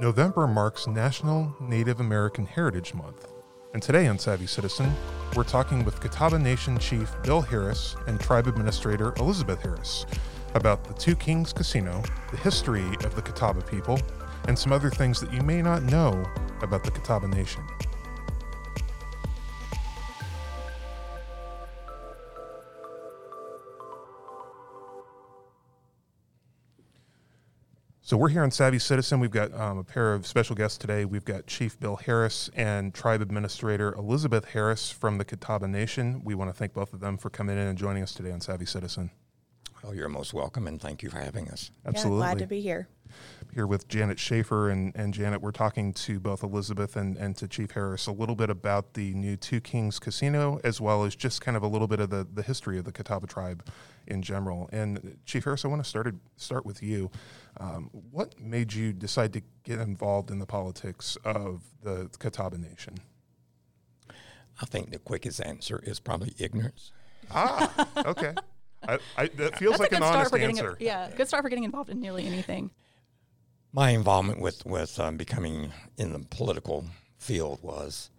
[0.00, 3.30] November marks National Native American Heritage Month.
[3.74, 4.90] And today on Savvy Citizen,
[5.36, 10.06] we're talking with Catawba Nation Chief Bill Harris and Tribe Administrator Elizabeth Harris
[10.54, 14.00] about the Two Kings Casino, the history of the Catawba people,
[14.48, 16.24] and some other things that you may not know
[16.62, 17.62] about the Catawba Nation.
[28.12, 29.20] So we're here on Savvy Citizen.
[29.20, 31.06] We've got um, a pair of special guests today.
[31.06, 36.20] We've got Chief Bill Harris and Tribe Administrator Elizabeth Harris from the Catawba Nation.
[36.22, 38.42] We want to thank both of them for coming in and joining us today on
[38.42, 39.12] Savvy Citizen.
[39.82, 41.70] Well, you're most welcome, and thank you for having us.
[41.86, 42.18] Absolutely.
[42.18, 42.86] Yeah, glad to be here.
[43.54, 44.70] Here with Janet Schaefer.
[44.70, 48.34] And, and Janet, we're talking to both Elizabeth and, and to Chief Harris a little
[48.34, 51.88] bit about the new Two Kings Casino, as well as just kind of a little
[51.88, 53.66] bit of the, the history of the Catawba tribe
[54.06, 54.68] in general.
[54.72, 57.10] And Chief Harris, I want to start, start with you.
[57.60, 62.94] Um, what made you decide to get involved in the politics of the Catawba Nation?
[64.60, 66.92] I think the quickest answer is probably ignorance.
[67.30, 68.34] Ah, okay.
[68.86, 70.76] I, I, that feels That's like a an start honest for getting answer.
[70.80, 72.70] yeah, good start for getting involved in nearly anything.
[73.72, 76.84] My involvement with with um, becoming in the political
[77.18, 78.10] field was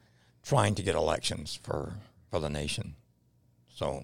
[0.42, 1.94] trying to get elections for
[2.32, 2.96] for the nation.
[3.68, 4.04] So,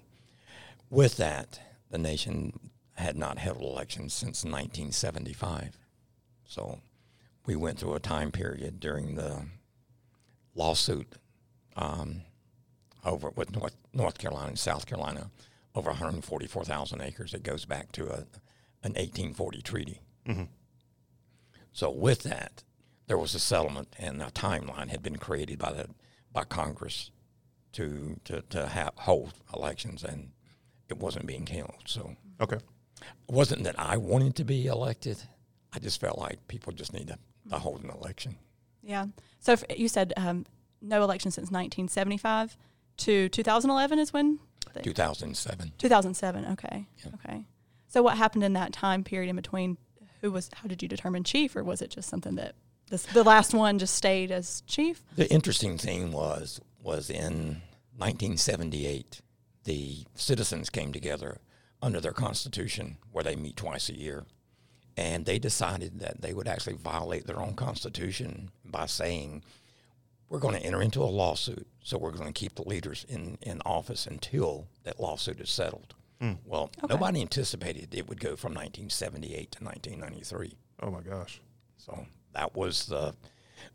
[0.88, 2.58] with that, the nation
[2.94, 5.76] had not held elections since 1975.
[6.44, 6.80] So,
[7.46, 9.42] we went through a time period during the
[10.54, 11.14] lawsuit
[11.76, 12.22] um,
[13.04, 15.30] over with North, North Carolina and South Carolina
[15.74, 17.34] over 144,000 acres.
[17.34, 18.26] It goes back to a,
[18.82, 20.00] an 1840 treaty.
[20.28, 20.44] Mm-hmm.
[21.72, 22.62] So with that,
[23.06, 25.86] there was a settlement, and a timeline had been created by the
[26.32, 27.10] by Congress
[27.72, 30.30] to to to have, hold elections, and
[30.88, 31.74] it wasn't being held.
[31.86, 32.56] So Okay.
[32.56, 35.18] it wasn't that I wanted to be elected.
[35.72, 37.18] I just felt like people just need to,
[37.50, 38.36] to hold an election.
[38.82, 39.06] Yeah.
[39.38, 40.46] So if you said um,
[40.80, 42.56] no election since 1975
[42.98, 44.38] to 2011 is when
[44.82, 45.72] 2007.
[45.78, 46.44] 2007.
[46.52, 46.86] Okay.
[46.98, 47.10] Yeah.
[47.14, 47.44] Okay.
[47.88, 49.76] So what happened in that time period in between?
[50.20, 50.50] Who was?
[50.54, 52.54] How did you determine chief, or was it just something that
[52.90, 55.02] this, the last one just stayed as chief?
[55.16, 57.62] The interesting thing was was in
[57.96, 59.20] 1978,
[59.64, 61.38] the citizens came together
[61.82, 64.24] under their constitution, where they meet twice a year,
[64.96, 69.42] and they decided that they would actually violate their own constitution by saying,
[70.28, 73.38] "We're going to enter into a lawsuit, so we're going to keep the leaders in
[73.40, 75.94] in office until that lawsuit is settled."
[76.44, 76.92] Well, Okay.
[76.94, 80.58] nobody anticipated it would go from 1978 to 1993.
[80.82, 81.40] Oh my gosh.
[81.78, 83.14] So that was the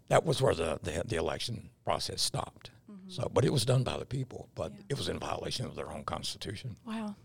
[0.10, 2.72] that was where the the, the election process stopped.
[3.08, 4.82] So, but it was done by the people, but Yeah.
[4.90, 6.76] it was in violation of their own constitution.
[6.88, 7.16] Wow.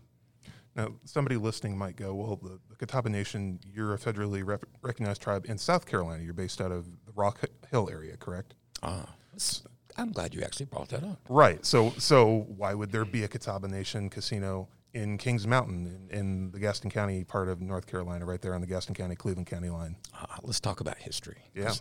[0.75, 5.21] Now, somebody listening might go, well, the, the Catawba Nation, you're a federally rep- recognized
[5.23, 6.23] tribe in South Carolina.
[6.23, 8.53] You're based out of the Rock Hill area, correct?
[8.83, 9.63] Ah, that's-
[9.97, 11.19] I'm glad you actually brought that up.
[11.27, 11.65] Right.
[11.65, 16.51] So, so why would there be a Catawba Nation casino in Kings Mountain in, in
[16.51, 19.69] the Gaston County part of North Carolina, right there on the Gaston County Cleveland County
[19.69, 19.95] line?
[20.19, 21.43] Uh, let's talk about history.
[21.55, 21.73] Yeah.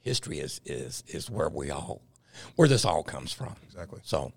[0.00, 2.02] History is is is where we all
[2.56, 3.56] where this all comes from.
[3.64, 4.00] Exactly.
[4.04, 4.32] So,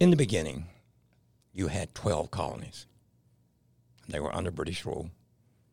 [0.00, 0.66] in the beginning,
[1.52, 2.86] you had 12 colonies.
[4.08, 5.10] They were under British rule.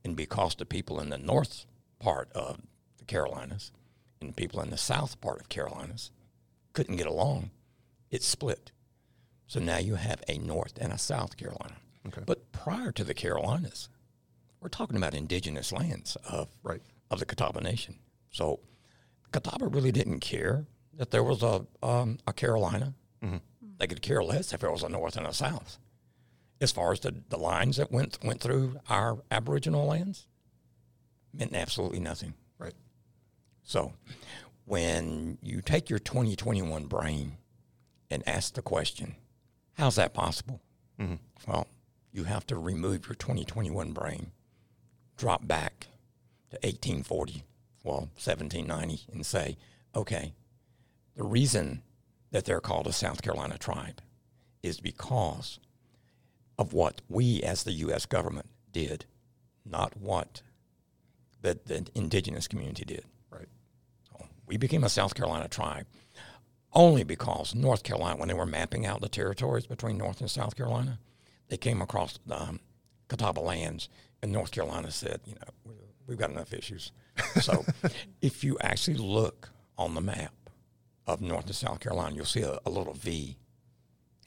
[0.03, 1.65] And because the people in the north
[1.99, 2.59] part of
[2.97, 3.71] the Carolinas
[4.21, 6.11] and the people in the south part of Carolinas
[6.73, 7.51] couldn't get along,
[8.11, 8.71] it split.
[9.49, 11.75] So now you have a North and a South Carolina.
[12.07, 12.21] Okay.
[12.23, 13.89] But prior to the Carolinas,
[14.61, 16.83] we're talking about indigenous lands of Right.
[17.09, 17.97] of the Catawba Nation.
[18.29, 18.59] So
[19.31, 22.93] Catawba really didn't care that there was a um, a Carolina.
[23.23, 23.41] Mhm.
[23.79, 25.79] They could care less if there was a North and a South.
[26.61, 30.27] As far as the, the lines that went went through our Aboriginal lands,
[31.33, 32.35] meant absolutely nothing.
[32.59, 32.75] Right.
[33.63, 33.93] So
[34.65, 37.37] when you take your 2021 brain
[38.11, 39.15] and ask the question,
[39.79, 40.61] how's that possible?
[40.99, 41.19] Mhm.
[41.47, 41.67] Well,
[42.11, 44.31] you have to remove your 2021 brain,
[45.15, 45.87] drop back
[46.49, 47.43] to 1840,
[47.83, 49.57] well, 1790, and say,
[49.95, 50.33] okay,
[51.15, 51.81] the reason
[52.31, 54.01] that they're called a South Carolina tribe
[54.61, 55.59] is because
[56.57, 58.05] of what we as the U.S.
[58.05, 59.05] government did,
[59.65, 60.41] not what
[61.41, 63.05] the, the indigenous community did.
[63.31, 63.47] Right.
[64.11, 65.87] So we became a South Carolina tribe
[66.73, 70.55] only because North Carolina, when they were mapping out the territories between North and South
[70.55, 70.99] Carolina,
[71.47, 72.59] they came across um,
[73.07, 73.89] Catawba lands,
[74.21, 75.73] and North Carolina said, you know, "We-
[76.07, 76.91] we've got enough issues.
[77.41, 77.65] So
[78.21, 80.33] if you actually look on the map
[81.07, 83.37] of North and South Carolina, you'll see a, a little V.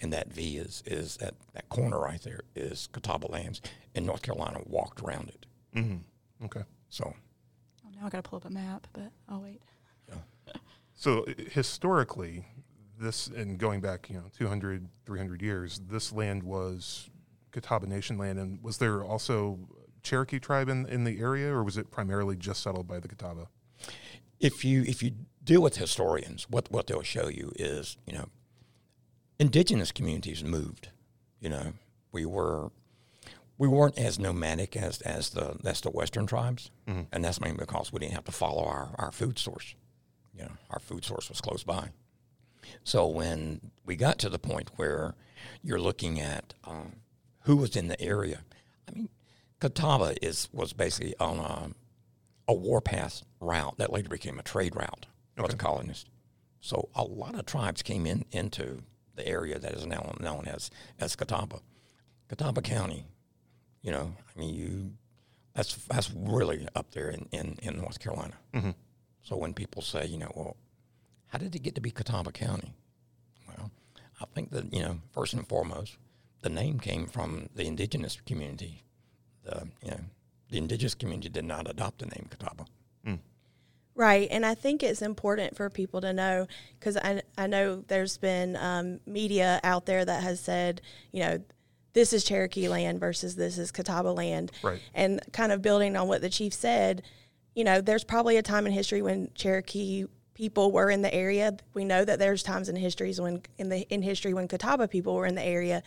[0.00, 3.61] And that V is, is that, that corner right there is Catawba lands,
[3.95, 5.47] and North Carolina walked around it.
[5.77, 6.45] Mm-hmm.
[6.47, 6.62] Okay.
[6.88, 7.15] So
[7.85, 8.00] Oh, no.
[8.00, 9.62] Now I got to pull up a map, but I'll wait.
[10.94, 12.47] So historically,
[12.99, 17.11] this and going back, you know, 200, 300 years, this land was
[17.50, 18.39] Catawba Nation land.
[18.39, 19.59] And was there also
[20.03, 23.49] Cherokee tribe in, in the area, or was it primarily just settled by the Catawba?
[24.43, 25.12] if you if you
[25.43, 28.29] deal with historians, what what they'll show you is you know,
[29.38, 30.88] indigenous communities moved.
[31.41, 31.73] You know,
[32.11, 32.71] we were
[33.56, 37.03] we weren't as nomadic as as the that's the Western tribes, mm-hmm.
[37.12, 39.75] and that's mainly because we didn't have to follow our our food source.
[40.34, 41.90] You know, our food source was close by.
[42.84, 45.14] So when we got to the point where
[45.62, 46.96] you're looking at um,
[47.43, 48.40] who was in the area,
[48.88, 49.08] I mean,
[49.61, 51.70] Catawba is was basically on a
[52.49, 55.06] a warpath route that later became a trade route
[55.37, 56.08] for the colonists.
[56.61, 58.82] So a lot of tribes came in into
[59.14, 61.61] the area that is now known as as Catawba,
[62.28, 63.05] Catawba County.
[63.82, 64.93] You know, I mean, you
[65.55, 68.35] that's that's really up there in in, in North Carolina.
[69.23, 70.57] So when people say, you know, well,
[71.29, 72.73] how did it get to be Catawba County?
[73.47, 73.71] Well,
[74.21, 75.97] I think that you know, first and foremost,
[76.43, 78.83] the name came from the indigenous community.
[79.45, 80.01] The you know,
[80.51, 82.67] the indigenous community did not adopt the name Catawba.
[83.95, 86.47] Right, and I think it's important for people to know
[86.79, 90.81] because I, I know there's been um, media out there that has said,
[91.13, 91.43] you know,
[91.93, 94.51] this is Cherokee land versus this is Catawba land.
[94.63, 94.81] Right.
[94.95, 97.03] And kind of building on what the chief said,
[97.54, 101.56] you know, there's probably a time in history when Cherokee people were in the area.
[101.75, 105.14] We know that there's times in histories when in the in history when Catawba people
[105.14, 105.82] were in the area.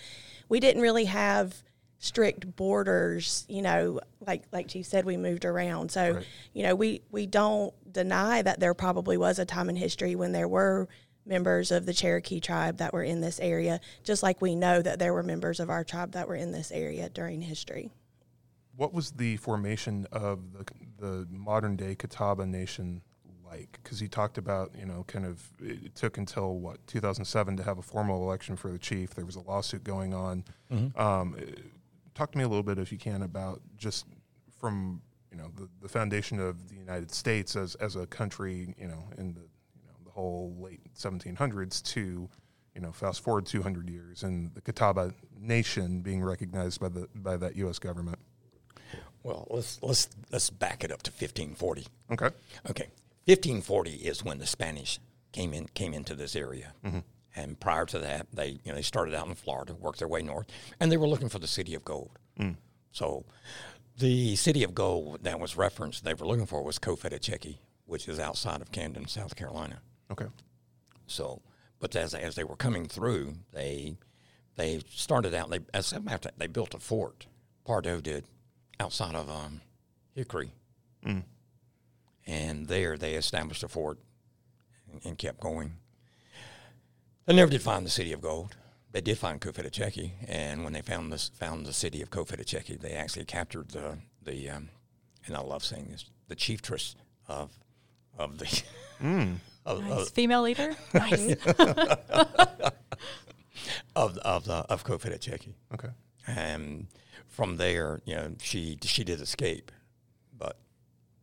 [0.49, 1.63] We didn't really have
[1.97, 5.89] strict borders, you know, like like Chief said, we moved around.
[5.91, 6.25] So, Right.
[6.53, 10.31] you know, we we don't deny that there probably was a time in history when
[10.31, 10.87] there were
[11.25, 14.99] members of the Cherokee tribe that were in this area, just like we know that
[14.99, 17.89] there were members of our tribe that were in this area during history.
[18.75, 20.65] What was the formation of the,
[20.99, 23.01] the modern day Catawba Nation
[23.45, 23.79] like?
[23.83, 27.77] Because he talked about, you know, kind of, it took until what, 2007 to have
[27.77, 29.13] a formal election for the chief.
[29.13, 30.43] There was a lawsuit going on.
[30.95, 31.43] Um, eh,
[32.13, 34.05] talk to me a little bit, if you can, about just
[34.59, 35.01] from,
[35.31, 39.03] you know, the, the foundation of the United States as, as a country, you know,
[39.17, 42.29] in the, you know, the whole late 1700s to,
[42.73, 47.37] you know, fast forward 200 years and the Catawba Nation being recognized by the by
[47.37, 47.79] that U.S.
[47.79, 48.19] government.
[49.25, 51.87] Well, let's let's let's back it up to 1540.
[52.11, 52.29] Okay.
[52.69, 52.89] Okay,
[53.25, 54.99] 1540 is when the Spanish
[55.31, 56.99] came in came into this area, mm-hmm.
[57.35, 60.21] and prior to that, they you know they started out in Florida, worked their way
[60.21, 60.45] north,
[60.79, 62.11] and they were looking for the city of gold.
[62.39, 62.57] Mm.
[62.91, 63.25] So,
[63.97, 67.57] the city of gold that was referenced they were looking for was Cofetachequi,
[67.87, 69.79] which is outside of Camden, South Carolina.
[70.11, 70.27] Okay.
[71.07, 71.41] So,
[71.79, 73.97] but as as they were coming through, they
[74.55, 75.49] they started out.
[75.49, 77.25] They as a matter of fact, they built a fort.
[77.65, 78.25] Pardo did
[78.79, 79.61] outside of um,
[80.13, 80.51] Hickory,
[82.27, 83.99] and there they established a fort
[84.91, 85.73] and, and kept going.
[87.25, 88.55] They never did find the city of gold.
[88.91, 92.91] They did find Cofetachequi, and when they found this found the city of Cofetachequi, they
[92.91, 94.69] actually captured the the um,
[95.27, 96.95] and I love saying this the chieftress
[97.27, 97.51] of
[98.17, 98.45] of the
[99.65, 99.91] of, Nice.
[99.91, 100.75] of, Female leader.
[100.93, 101.35] Nice.
[103.95, 105.53] of of the of Cofetachequi.
[105.73, 105.89] Okay.
[106.27, 106.87] And
[107.35, 109.71] from there, you know, she she did escape,
[110.37, 110.57] but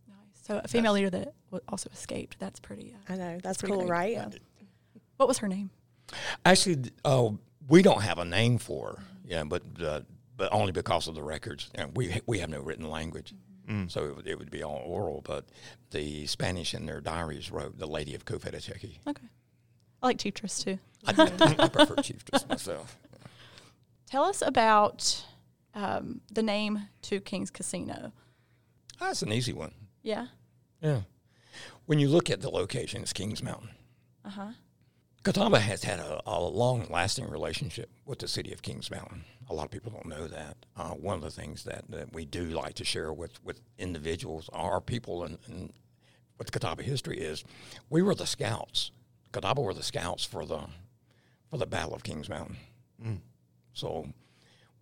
[0.06, 0.42] nice.
[0.42, 1.32] So a female leader that
[1.68, 2.38] also escaped.
[2.38, 2.94] That's pretty.
[3.08, 3.90] Uh, I know that's, pretty cool, great.
[3.90, 4.12] right?
[4.12, 4.28] Yeah.
[5.16, 5.70] What was her name?
[6.44, 7.38] actually, th- oh,
[7.68, 10.00] we don't have a name for her, yeah, but uh,
[10.36, 11.70] but only because of the records.
[11.74, 13.34] And we we have no written language,
[13.88, 15.22] so it would, it would be all oral.
[15.24, 15.46] But
[15.92, 18.98] the Spanish in their diaries wrote the Lady of Cofetachequi.
[19.08, 19.26] Okay.
[20.02, 20.78] I like Chief Chieftress too.
[21.06, 21.12] I,
[21.58, 22.98] I prefer chieftress myself.
[24.10, 25.24] Tell us about
[25.74, 28.12] um, the name Two Kings Casino.
[29.00, 29.72] That's an easy one.
[30.02, 30.26] Yeah.
[30.80, 31.02] Yeah.
[31.86, 33.70] When you look at the location, it's Kings Mountain.
[34.24, 34.52] Uh huh.
[35.24, 39.24] Catawba has had a, a long lasting relationship with the city of Kings Mountain.
[39.48, 40.56] A lot of people don't know that.
[40.76, 44.50] Uh, one of the things that, that we do like to share with, with individuals,
[44.52, 45.72] our people, and, and
[46.38, 47.44] with Catawba history is
[47.88, 48.90] we were the scouts.
[49.30, 50.60] Catawba were the scouts for the
[51.50, 52.56] for the Battle of Kings Mountain.
[53.74, 54.06] So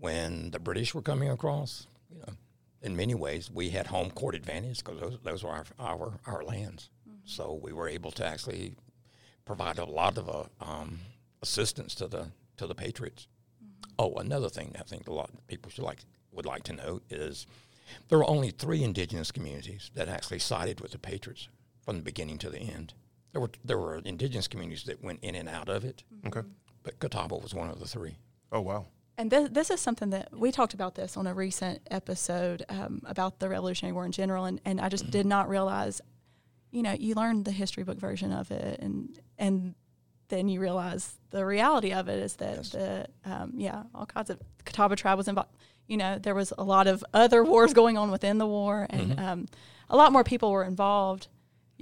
[0.01, 2.33] when the British were coming across, you know,
[2.83, 6.43] in many ways we had home court advantage because those, those were our, our, our
[6.43, 6.91] lands.
[7.25, 8.75] So we were able to actually
[9.45, 10.99] provide a lot of uh, um,
[11.43, 12.27] assistance to the
[12.57, 13.29] to the patriots.
[13.99, 16.01] Oh, another thing I think a lot of people should like
[16.33, 17.47] would like to know is
[18.09, 21.49] there were only three indigenous communities that actually sided with the patriots
[21.85, 22.95] from the beginning to the end.
[23.33, 26.43] There were there were indigenous communities that went in and out of it, Okay.
[26.83, 28.17] but Catawba was one of the three.
[28.51, 28.87] Oh wow.
[29.21, 33.03] And this, this is something that we talked about this on a recent episode um,
[33.05, 36.01] about the Revolutionary War in general, and, and I just did not realize,
[36.71, 39.75] you know, you learn the history book version of it, and and
[40.29, 42.69] then you realize the reality of it is that Yes.
[42.71, 45.51] the um, yeah all kinds of Catawba tribe was involved.
[45.87, 49.21] You know, there was a lot of other wars going on within the war, and
[49.21, 49.47] um,
[49.91, 51.29] a lot more people were involved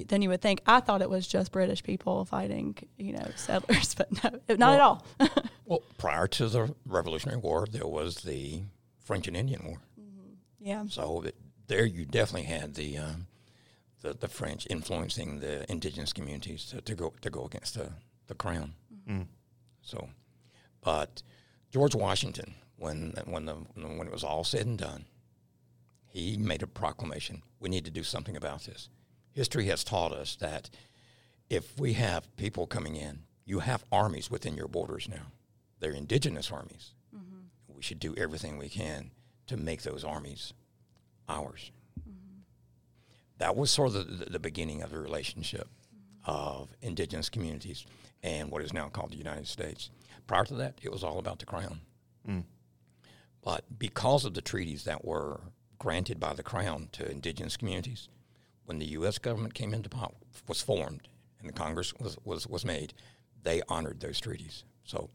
[0.04, 0.62] than you would think.
[0.66, 4.80] I thought it was just British people fighting, you know, settlers, but no, not at
[4.80, 5.06] all.
[5.64, 8.62] Well, prior to the Revolutionary War, there was the
[9.04, 9.82] French and Indian War.
[10.00, 10.32] Mm-hmm.
[10.60, 10.84] yeah.
[10.88, 11.34] So it,
[11.66, 13.26] there, you definitely had the, um,
[14.00, 17.90] the the French influencing the indigenous communities to, to go to go against the,
[18.28, 18.72] the crown.
[18.94, 19.20] Mm-hmm.
[19.20, 19.26] Mm.
[19.82, 20.08] So,
[20.80, 21.22] but
[21.70, 25.04] George Washington, when when the when it was all said and done,
[26.06, 28.88] he made a proclamation: we need to do something about this.
[29.38, 30.68] History has taught us that
[31.48, 35.30] if we have people coming in, you have armies within your borders now.
[35.78, 36.94] They're indigenous armies.
[37.14, 37.74] Mm-hmm.
[37.76, 39.12] We should do everything we can
[39.46, 40.54] to make those armies
[41.28, 41.70] ours.
[42.00, 42.40] Mm-hmm.
[43.38, 46.28] That was sort of the, the beginning of the relationship mm-hmm.
[46.28, 47.86] of indigenous communities
[48.24, 49.88] and what is now called the United States.
[50.26, 51.78] Prior to that, it was all about the crown.
[52.28, 52.42] Mm.
[53.44, 55.42] But because of the treaties that were
[55.78, 58.08] granted by the crown to indigenous communities,
[58.68, 59.16] when the U.S.
[59.18, 60.12] government came into power,
[60.46, 61.08] was formed,
[61.40, 62.92] and the Congress was, was, was made,
[63.42, 64.62] they honored those treaties.
[64.84, 65.08] So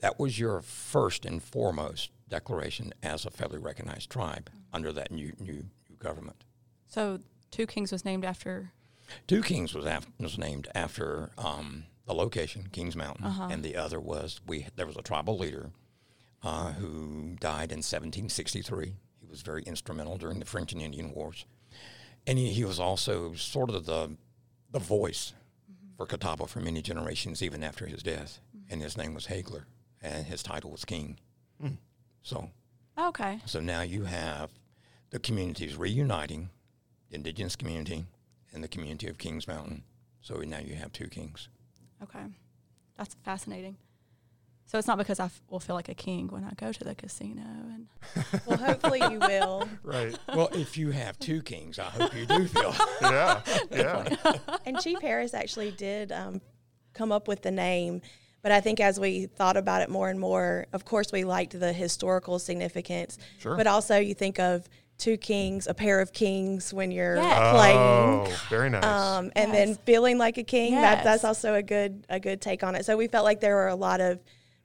[0.00, 5.32] that was your first and foremost declaration as a federally recognized tribe under that new,
[5.40, 6.44] new, new government.
[6.86, 7.20] So
[7.50, 8.72] Two Kings was named after.
[9.26, 14.00] Two Kings was, af- was named after um, the location, Kings Mountain, and the other
[14.00, 14.66] was we.
[14.76, 15.70] There was a tribal leader
[16.42, 18.94] uh, who died in 1763.
[19.20, 21.46] He was very instrumental during the French and Indian Wars,
[22.26, 24.16] and he, he was also sort of the
[24.70, 25.34] the voice
[25.70, 25.96] mm-hmm.
[25.96, 28.40] for Catawba for many generations, even after his death.
[28.56, 28.72] Mm-hmm.
[28.72, 29.64] And his name was Hagler,
[30.00, 31.18] and his title was King.
[31.60, 31.74] Hmm.
[32.22, 32.50] So
[32.98, 33.40] Okay.
[33.46, 34.50] so now you have
[35.10, 36.50] the communities reuniting,
[37.08, 38.06] the indigenous community
[38.52, 39.82] and the community of Kings Mountain.
[40.20, 41.48] So now you have two kings.
[42.02, 42.24] Okay.
[42.96, 43.76] That's fascinating.
[44.66, 46.84] So it's not because I f- will feel like a king when I go to
[46.84, 47.86] the casino and
[48.46, 49.68] Well, hopefully you will.
[49.82, 50.18] Right.
[50.34, 52.74] Well, if you have two kings, I hope you do feel.
[53.02, 53.40] Yeah.
[53.70, 54.08] Yeah.
[54.64, 56.40] And Chief Harris actually did um,
[56.94, 58.00] come up with the name.
[58.40, 61.58] But I think as we thought about it more and more, of course, we liked
[61.58, 63.18] the historical significance.
[63.38, 63.56] Sure.
[63.56, 67.54] But also, you think of two kings, a pair of kings when you're Yes.
[67.54, 67.76] playing.
[67.78, 68.84] Oh, very nice.
[68.84, 69.66] um, and Yes.
[69.66, 70.74] then feeling like a king.
[70.74, 71.04] That, Yes.
[71.04, 72.84] that's also a good a good take on it.
[72.86, 74.18] So we felt like there were a lot of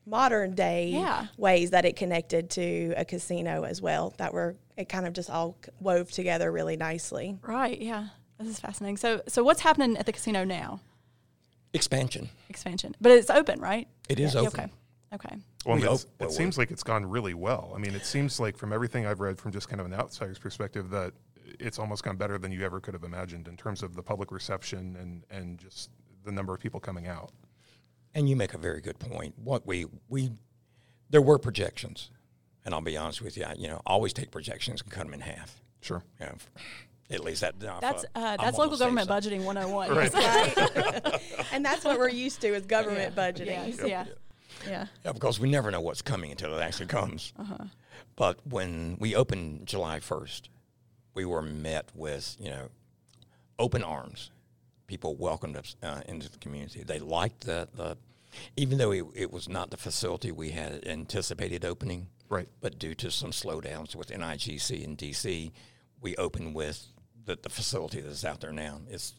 [0.08, 1.28] modern day Yeah.
[1.38, 4.14] ways that it connected to a casino as well.
[4.18, 7.38] That were it kind of just all wove together really nicely.
[7.42, 8.08] right, yeah,
[8.40, 8.98] this is fascinating.
[8.98, 10.80] So so what's happening at the casino now?
[11.74, 12.30] Expansion.
[12.50, 13.88] Expansion, but it's open, right?
[14.10, 14.60] It is Yeah, open.
[14.66, 14.72] Okay.
[15.14, 15.36] Okay.
[15.66, 17.72] Well, We hope- it seems like it's gone really well.
[17.76, 20.38] I mean, it seems like from everything I've read from just kind of an outsider's
[20.40, 21.14] perspective that
[21.60, 24.32] it's almost gone better than you ever could have imagined in terms of the public
[24.32, 25.90] reception and, and just
[26.26, 27.32] the number of people coming out.
[28.18, 29.36] And you make a very good point.
[29.38, 30.32] What we we
[31.10, 32.10] there were projections,
[32.66, 33.46] and I'll be honest with you.
[33.46, 35.62] I, you know, always take projections and cut them in half.
[35.82, 36.04] Sure.
[36.20, 36.36] You know,
[37.12, 37.62] at least that.
[37.62, 39.24] no, That's uh, that's local government side.
[39.24, 39.90] budgeting 101.
[39.96, 40.14] Right.
[40.14, 41.22] Right.
[41.54, 43.78] and that's what we're used to is government budgeting.
[43.78, 44.06] Yes, yeah.
[44.68, 44.88] Yeah.
[45.06, 47.34] Yeah, because we never know what's coming until it actually comes.
[47.40, 47.66] Uh-huh.
[48.16, 50.50] But when we opened July 1st,
[51.14, 52.70] we were met with, you know,
[53.60, 54.32] open arms.
[54.88, 56.82] People welcomed us uh, into the community.
[56.84, 57.98] They liked the, the
[58.56, 62.50] even though it, it was not the facility we had anticipated opening, Right.
[62.60, 65.51] but due to some slowdowns with NIGC and DC,
[66.01, 66.88] we opened with
[67.25, 68.82] the, the facility that's out there now.
[68.89, 69.13] It's,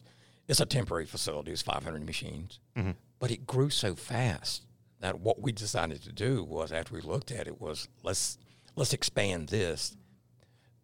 [0.47, 2.59] it's a temporary facility, it's 500 machines.
[2.77, 2.91] Mm-hmm.
[3.19, 4.63] But it grew so fast
[4.99, 8.37] that what we decided to do was, after we looked at it, was let's,
[8.75, 9.95] let's expand this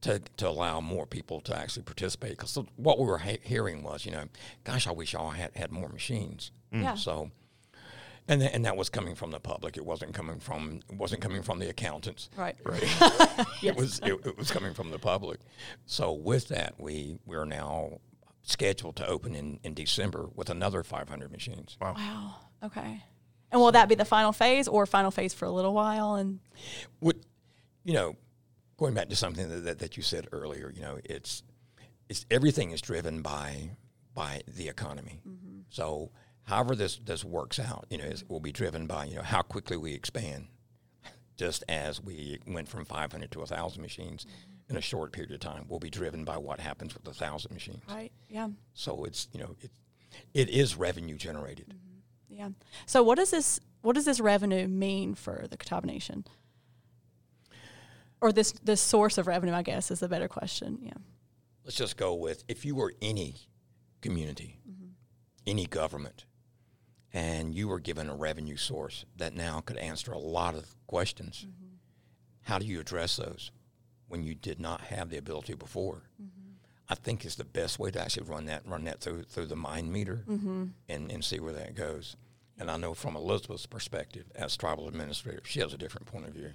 [0.01, 2.31] to, to allow more people to actually participate.
[2.31, 4.25] Because what we were ha- hearing was, you know,
[4.63, 6.51] gosh, I wish y'all had, had more machines.
[6.71, 6.95] Yeah.
[6.95, 7.31] So,
[8.27, 9.77] and th- and that was coming from the public.
[9.77, 12.29] It wasn't coming from it wasn't coming from the accountants.
[12.35, 12.55] Right.
[12.63, 12.83] Right.
[13.63, 15.39] It was it, it was coming from the public.
[15.85, 17.99] So with that, we we are now
[18.43, 21.77] scheduled to open in, in December with another 500 machines.
[21.81, 22.35] Wow.
[22.63, 23.03] Okay.
[23.51, 26.15] And will that be the final phase or final phase for a little while?
[26.15, 26.39] And
[26.99, 27.17] What
[27.83, 28.15] you know,
[28.77, 31.43] going back to something that, that, that you said earlier, you know, it's
[32.09, 33.71] it's everything is driven by
[34.13, 35.21] by the economy.
[35.27, 35.59] Mm-hmm.
[35.69, 36.11] So
[36.45, 39.41] however this this works out, you know, is, will be driven by you know how
[39.41, 40.47] quickly we expand.
[41.37, 44.71] Just as we went from 500 to 1,000 machines mm-hmm.
[44.71, 47.51] in a short period of time, will be driven by what happens with the 1,000
[47.51, 47.81] machines.
[47.89, 48.13] right.
[48.29, 48.47] Yeah.
[48.73, 49.71] So it's you know it
[50.33, 51.67] it is revenue generated.
[51.69, 52.49] Mm-hmm, yeah.
[52.85, 56.25] So what does this what does this revenue mean for the Catawba Nation?
[58.21, 59.53] or this this source of revenue?
[59.53, 60.79] I guess is a better question.
[60.81, 60.93] Yeah.
[61.63, 63.35] Let's just go with if you were any
[64.01, 64.89] community, mm-hmm.
[65.47, 66.25] any government,
[67.15, 71.47] and you were given a revenue source that now could answer a lot of questions,
[71.47, 71.75] mm-hmm.
[72.41, 73.51] how do you address those
[74.09, 76.03] when you did not have the ability before?
[76.21, 76.31] Mm-hmm.
[76.89, 79.55] I think is the best way to actually run that run that through through the
[79.55, 80.65] mind meter mm-hmm.
[80.89, 82.17] and, and see where that goes.
[82.59, 86.33] And I know from Elizabeth's perspective as tribal administrator, she has a different point of
[86.33, 86.51] view.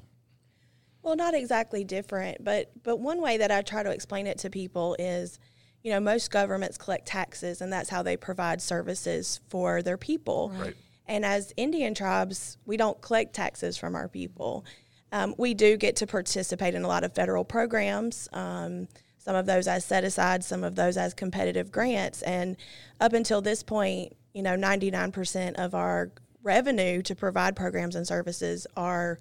[1.02, 4.50] Well, not exactly different, but but one way that I try to explain it to
[4.50, 5.38] people is,
[5.82, 10.52] you know, most governments collect taxes, and that's how they provide services for their people.
[10.58, 10.76] Right.
[11.06, 14.64] And as Indian tribes, we don't collect taxes from our people.
[15.12, 18.28] Um, we do get to participate in a lot of federal programs.
[18.32, 22.22] Um, some of those as set aside, some of those as competitive grants.
[22.22, 22.56] And
[23.00, 28.66] up until this point, you know, 99% of our revenue to provide programs and services
[28.76, 29.18] are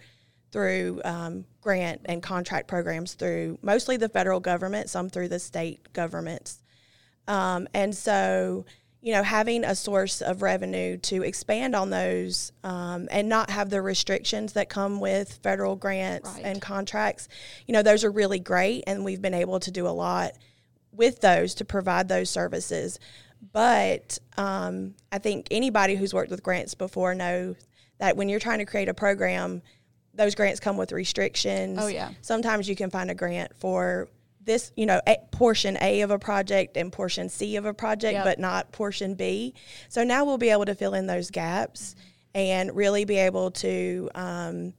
[0.51, 5.93] through um, grant and contract programs through mostly the federal government, some through the state
[5.93, 6.63] governments.
[7.27, 8.65] Um, and so,
[9.01, 13.69] you know, having a source of revenue to expand on those um, and not have
[13.69, 16.45] the restrictions that come with federal grants Right.
[16.45, 17.27] and contracts,
[17.67, 18.83] you know, those are really great.
[18.87, 20.31] And we've been able to do a lot
[20.91, 22.99] with those to provide those services.
[23.53, 27.55] But um, I think anybody who's worked with grants before knows
[27.99, 29.61] that when you're trying to create a program,
[30.19, 31.79] those grants come with restrictions.
[31.81, 32.11] Oh, yeah.
[32.21, 34.09] Sometimes you can find a grant for
[34.43, 38.13] this, you know, a, portion A of a project and portion C of a project,
[38.15, 38.25] Yep.
[38.25, 39.53] but not portion B.
[39.87, 41.95] So now we'll be able to fill in those gaps
[42.35, 44.73] and really be able to um,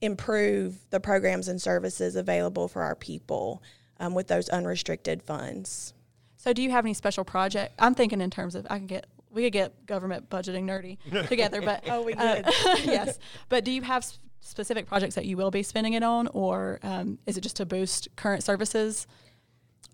[0.00, 3.62] improve the programs and services available for our people
[3.98, 5.94] um, with those unrestricted funds.
[6.36, 7.74] So, do you have any special project?
[7.78, 10.98] I'm thinking in terms of I can get we could get government budgeting nerdy
[11.28, 12.46] together, but Oh, we uh, could.
[12.84, 13.18] yes.
[13.48, 16.78] But do you have s- specific projects that you will be spending it on, or
[16.82, 19.06] um, is it just to boost current services?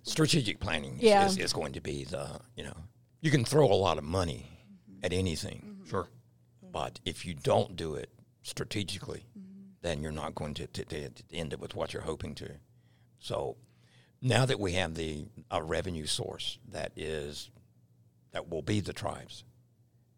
[0.03, 1.27] strategic planning is, Yeah.
[1.27, 2.77] is, is going to be the you know
[3.21, 4.47] you can throw a lot of money
[5.03, 6.09] at anything Sure.
[6.63, 8.09] but if you don't do it
[8.43, 9.25] strategically
[9.83, 12.49] then you're not going to, to, to end up with what you're hoping to
[13.19, 13.57] so
[14.23, 17.51] now that we have the a revenue source that is
[18.31, 19.43] that will be the tribes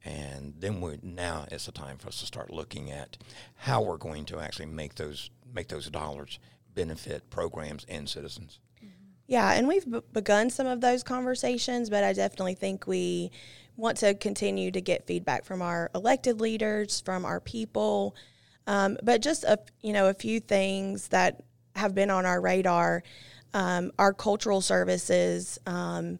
[0.05, 3.17] and then we now it's the time for us to start looking at
[3.57, 6.39] how we're going to actually make those make those dollars
[6.75, 8.61] benefit programs and citizens
[9.27, 13.31] Yeah, and we've b- begun some of those conversations, but I definitely think we
[13.77, 18.17] want to continue to get feedback from our elected leaders, from our people,
[18.67, 21.43] um, but just a you know a few things that
[21.77, 23.03] have been on our radar.
[23.55, 25.59] Um, our cultural services.
[25.67, 26.19] Um,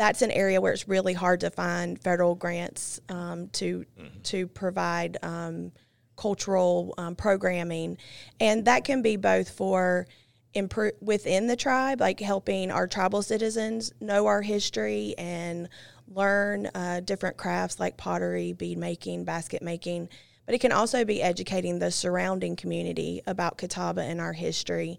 [0.00, 3.84] that's an area where it's really hard to find federal grants um, to
[4.22, 5.72] to provide um,
[6.16, 7.98] cultural um, programming,
[8.40, 10.06] and that can be both for
[10.54, 15.68] improve within the tribe, like helping our tribal citizens know our history and
[16.08, 20.08] learn uh, different crafts like pottery, bead making, basket making.
[20.46, 24.98] But it can also be educating the surrounding community about Catawba and our history.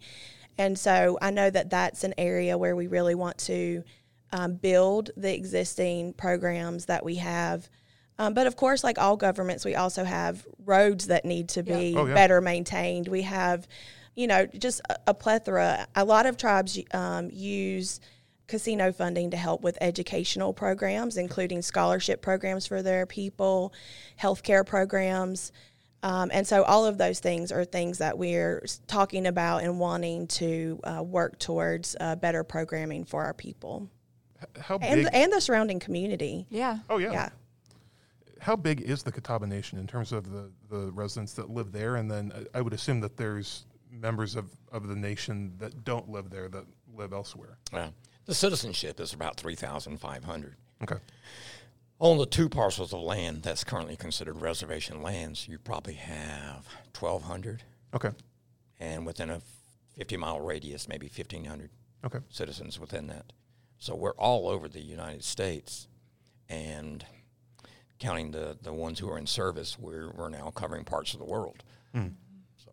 [0.60, 3.84] And so I know that that's an area where we really want to
[4.32, 7.70] um, build the existing programs that we have.
[8.18, 11.96] Um, but of course, like all governments, we also have roads that need to be
[11.98, 12.14] Oh, yeah.
[12.14, 13.08] better maintained.
[13.08, 13.68] We have,
[14.16, 15.88] you know, just a, a plethora.
[15.96, 18.00] A lot of tribes um, use
[18.48, 23.74] casino funding to help with educational programs, including scholarship programs for their people,
[24.22, 25.52] healthcare programs.
[26.04, 30.28] Um, and so all of those things are things that we're talking about and wanting
[30.28, 33.90] to uh, work towards uh, better programming for our people
[34.60, 35.14] How and, big?
[35.14, 36.46] and the surrounding community.
[36.50, 36.80] Yeah.
[36.90, 37.12] oh yeah.
[37.12, 37.30] Yeah.
[38.40, 41.98] How big is the Catawba Nation in terms of the, the residents that live there?
[41.98, 46.10] And then I I would assume that there's members of, of the nation that don't
[46.10, 47.58] live there that live elsewhere.
[47.74, 47.90] Yeah.
[48.26, 50.56] The citizenship is about 3,500.
[50.84, 50.96] Okay.
[52.00, 56.66] On the two parcels of land that's currently considered reservation lands, you probably have
[56.98, 58.10] 1,200, Okay.
[58.80, 59.42] and within a
[59.98, 61.70] 50 mile radius, maybe 1,500
[62.06, 62.20] Okay.
[62.30, 63.34] citizens within that.
[63.82, 65.88] So we're all over the United States,
[66.48, 67.04] and
[67.98, 71.26] counting the, the ones who are in service, we're, we're now covering parts of the
[71.26, 71.64] world.
[71.96, 72.72] So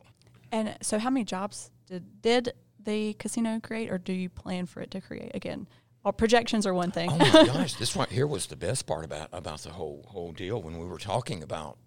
[0.53, 4.83] And so, how many jobs did did the casino create, or do you plan for
[4.83, 5.31] it to create?
[5.35, 5.67] Again,
[6.05, 7.09] all projections are one thing.
[7.11, 10.33] Oh my gosh, this right here was the best part about about the whole whole
[10.33, 10.61] deal.
[10.61, 11.79] When we were talking about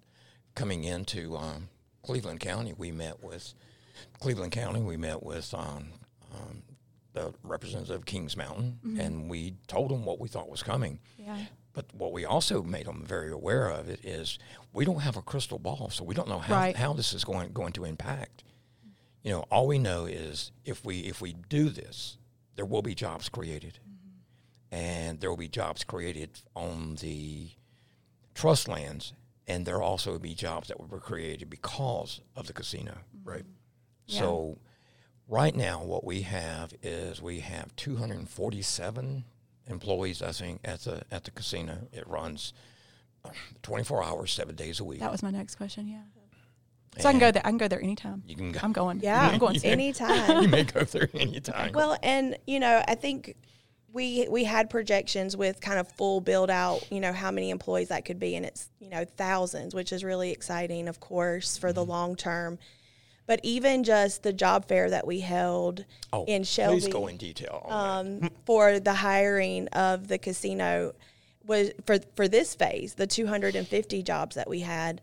[0.56, 1.70] coming into um,
[2.02, 3.54] Cleveland County, we met with
[4.20, 4.82] Cleveland County.
[4.82, 5.90] We met with um,
[6.34, 6.64] um,
[7.14, 9.00] the representative of Kings Mountain, mm-hmm.
[9.00, 11.00] and we told them what we thought was coming.
[11.18, 11.38] yeah.
[11.74, 14.38] But what we also made them very aware of it is
[14.74, 16.76] we don't have a crystal ball, so we don't know how, Right.
[16.76, 18.44] how this is going going to impact.
[19.24, 22.18] you know, all we know is if we if we do this,
[22.56, 24.76] there will be jobs created, mm-hmm.
[24.76, 27.52] and there will be jobs created on the
[28.34, 29.14] trust lands,
[29.48, 32.92] and there also will be jobs that were created because of the casino.
[33.16, 33.30] Mm-hmm.
[33.30, 33.46] Right.
[34.08, 34.20] Yeah.
[34.20, 34.58] So,
[35.32, 39.24] right now, what we have is we have 247
[39.68, 40.22] employees.
[40.22, 42.54] I think at the at the casino, it runs
[43.26, 43.30] uh,
[43.64, 45.00] 24 hours, seven days a week.
[45.00, 45.88] That was my next question.
[45.88, 46.02] Yeah.
[47.00, 47.42] So I can go there.
[47.46, 48.22] I can go there anytime.
[48.28, 48.60] You can go.
[48.62, 49.00] I'm going.
[49.00, 49.58] Yeah, I'm going.
[49.64, 50.42] anytime.
[50.44, 51.72] you may go there anytime.
[51.74, 53.38] well, and you know, I think
[53.94, 56.86] we we had projections with kind of full build out.
[56.92, 60.04] You know how many employees that could be, and it's you know thousands, which is
[60.04, 61.76] really exciting, of course, for Mm-hmm.
[61.76, 62.60] the long term.
[63.32, 67.16] But even just the job fair that we held oh, in Shelby, please go in
[67.16, 67.62] detail.
[67.64, 68.26] On that.
[68.26, 70.92] um, for the hiring of the casino
[71.46, 75.00] was for for this phase, the 250 jobs that we had.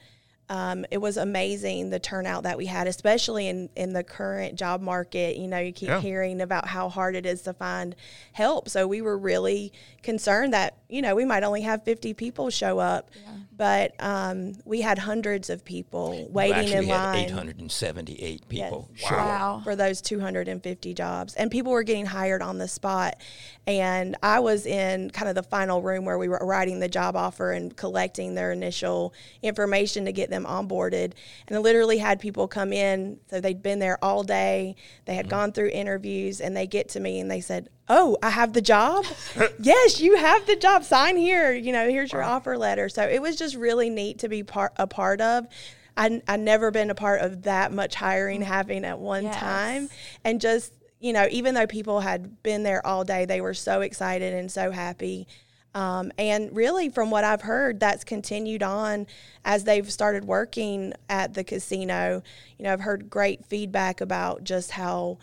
[0.50, 4.82] Um, it was amazing the turnout that we had, especially in, in the current job
[4.82, 5.36] market.
[5.36, 6.00] You know, you keep Yeah.
[6.00, 7.96] hearing about how hard it is to find
[8.32, 8.68] help.
[8.68, 12.78] So we were really concerned that, you know, we might only have 50 people show
[12.78, 13.10] up,
[13.58, 17.24] but um, we had hundreds of people You waiting actually in had line.
[17.24, 18.88] 878 people.
[18.94, 19.08] Yes.
[19.08, 19.26] show up.
[19.26, 19.60] Wow.
[19.64, 21.34] for those 250 jobs.
[21.34, 23.16] And people were getting hired on the spot.
[23.66, 27.16] And I was in kind of the final room where we were writing the job
[27.16, 31.12] offer and collecting their initial information to get them onboarded.
[31.48, 33.18] And I literally had people come in.
[33.28, 37.00] So they'd been there all day, they had gone through interviews, and they get to
[37.00, 39.04] me and they said, Oh, I have the job?
[39.58, 40.84] yes, you have the job.
[40.84, 41.52] Sign here.
[41.52, 42.88] You know, here's your offer letter.
[42.88, 45.46] So it was just really neat to be part a part of.
[45.96, 49.36] I I never been a part of that much hiring happening at one Yes.
[49.40, 49.88] time,
[50.24, 53.80] and just you know, even though people had been there all day, they were so
[53.82, 55.26] excited and so happy.
[55.74, 59.06] Um, and really, from what I've heard, that's continued on
[59.44, 62.22] as they've started working at the casino.
[62.58, 65.18] You know, I've heard great feedback about just how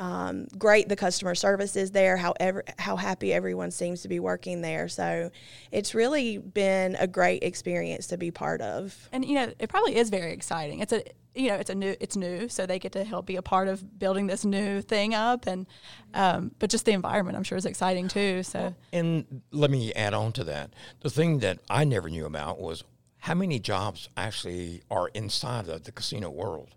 [0.00, 4.18] um, great the customer service is there, how ever, how happy everyone seems to be
[4.18, 4.88] working there.
[4.88, 5.30] So
[5.70, 9.08] it's really been a great experience to be part of.
[9.12, 11.94] and you know it probably is very exciting it's a you know it's a new
[12.00, 15.14] it's new so they get to help be a part of building this new thing
[15.14, 15.66] up and
[16.14, 20.14] um, but just the environment i'm sure is exciting too so And let me add
[20.14, 20.70] on to that.
[21.00, 22.82] The thing that I never knew about was
[23.18, 26.70] how many jobs actually are inside of the casino world.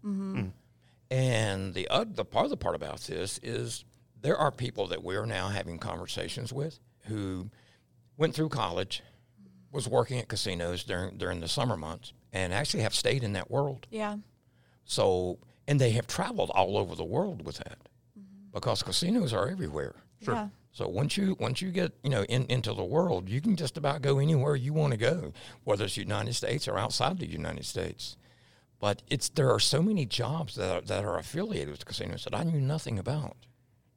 [1.13, 3.85] And the other, the part of the part about this is
[4.19, 7.51] there are people that we're now having conversations with who
[8.17, 9.03] went through college,
[9.71, 13.51] was working at casinos during during the summer months, and actually have stayed in that
[13.51, 13.85] world.
[13.91, 14.17] yeah
[14.85, 17.77] So, and they have traveled all over the world with that
[18.17, 18.49] mm-hmm.
[18.51, 19.93] because casinos are everywhere.
[20.19, 23.55] yeah So once you once you get you know in, into the world, you can
[23.55, 25.31] just about go anywhere you want to go,
[25.63, 28.17] whether it's United States or outside the United States.
[28.83, 32.35] But it's there are so many jobs that are, that are affiliated with casinos that
[32.35, 33.37] I knew nothing about.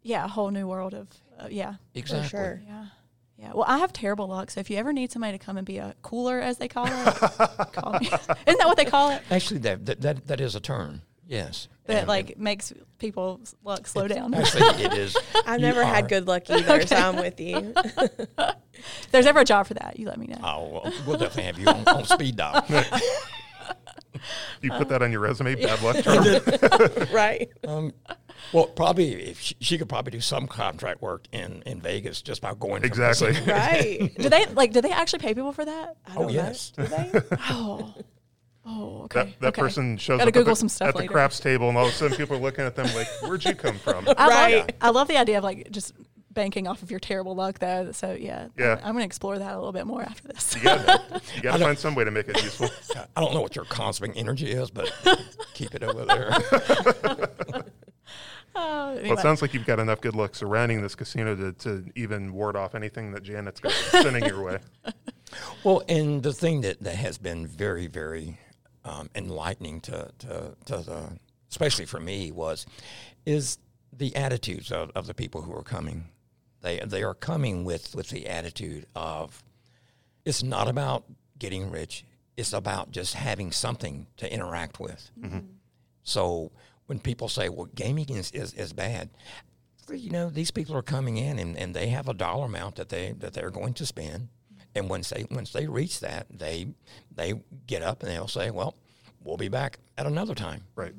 [0.04, 1.08] yeah a whole new world of
[1.40, 2.28] uh, yeah Exactly.
[2.28, 2.62] sure.
[2.72, 2.84] yeah
[3.36, 5.66] yeah well i have terrible luck so if you ever need somebody to come and
[5.66, 6.92] be a cooler as they call it
[7.78, 8.06] call me
[8.46, 11.02] isn't that what they call it Actually, that that that, that is a term.
[11.26, 11.66] Yes.
[11.86, 12.72] that And- like makes
[13.04, 15.16] people's luck slow down Actually, it is.
[15.46, 17.74] I've you never had good luck either, so I'm with you.
[17.74, 21.46] if there's ever a job for that you let me know Oh, well, we'll definitely
[21.50, 22.62] have you on, on speed dial.
[24.62, 27.08] You put that on your resume, bad luck charm.
[27.12, 27.48] right.
[27.66, 27.92] Um,
[28.52, 32.42] well, probably if she, she could probably do some contract work in, in Vegas just
[32.42, 33.32] by going from Exactly.
[33.46, 34.12] Right.
[34.18, 36.32] do they like do they actually pay people for that I Oh don't know.
[36.32, 36.70] yes.
[36.76, 37.10] Do they?
[37.50, 37.94] oh
[38.66, 39.60] oh okay That, that okay.
[39.62, 41.86] person shows Gotta up Google at, the, some stuff at the craps table, and all
[41.86, 44.56] of a sudden people are looking at them like, "Where'd you come from?" I Right.
[44.58, 45.92] Love, I love the idea of like just
[46.36, 47.90] banking off of your terrible luck, though.
[47.90, 48.78] So yeah, Yeah.
[48.84, 50.54] I'm, gonna explore that a little bit more after this.
[50.54, 52.68] You got you got to find some way to make it useful.
[53.16, 54.92] I don't know what your cosmic energy is, but
[55.54, 57.64] keep it over there.
[58.58, 61.84] Oh, Well, it sounds like you've got enough good luck surrounding this casino to, to
[61.94, 64.58] even ward off anything that Janet's got sending your way.
[65.62, 68.38] Well, and the thing that, that has been very, very
[68.82, 71.18] um, enlightening to, to, to the,
[71.50, 72.64] especially for me, was
[73.26, 73.58] is
[73.92, 76.08] the attitudes of, of the people who are coming.
[76.66, 79.44] They they are coming with, with the attitude of
[80.24, 81.04] it's not about
[81.38, 82.04] getting rich.
[82.36, 85.12] It's about just having something to interact with.
[86.02, 86.50] So
[86.86, 89.10] when people say, well, gaming is, is, is bad,
[89.88, 92.88] you know, these people are coming in and, and they have a dollar amount that
[92.88, 94.26] they that they're going to spend.
[94.74, 96.66] And once they once they reach that, they
[97.14, 97.34] they
[97.68, 98.74] get up and they'll say, Well,
[99.22, 100.64] we'll be back at another time.
[100.74, 100.94] Right.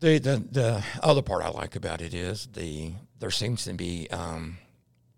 [0.00, 4.08] The the, the other part I like about it is the there seems to be
[4.10, 4.58] um,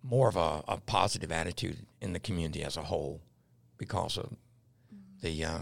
[0.02, 3.20] more of a, a positive attitude in the community as a whole
[3.78, 4.34] because of
[5.22, 5.58] the uh,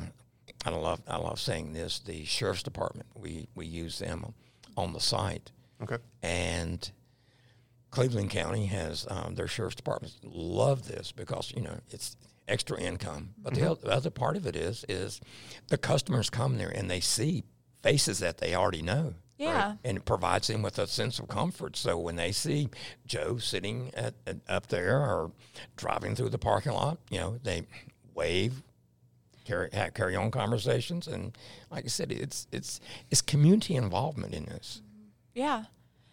[0.64, 4.34] I love I love saying this the sheriff's department we we use them
[4.76, 5.50] on the site.
[5.82, 5.98] Okay.
[6.22, 6.90] And
[7.90, 12.16] Cleveland County has um, their sheriff's departments love this because you know it's
[12.48, 13.30] extra income.
[13.38, 15.20] But the, other, the other part of it is is
[15.68, 17.44] the customers come there and they see
[17.82, 19.14] faces that they already know.
[19.40, 19.76] Yeah.
[19.84, 21.76] And it provides them with a sense of comfort.
[21.76, 22.68] So when they see
[23.06, 25.32] Joe sitting at, at up there or
[25.76, 27.66] driving through the parking lot, you know, they
[28.14, 28.62] wave,
[29.44, 31.36] carry ha- carry on conversations, and
[31.70, 34.82] like I said, it's it's it's community involvement in this.
[35.34, 35.64] Yeah,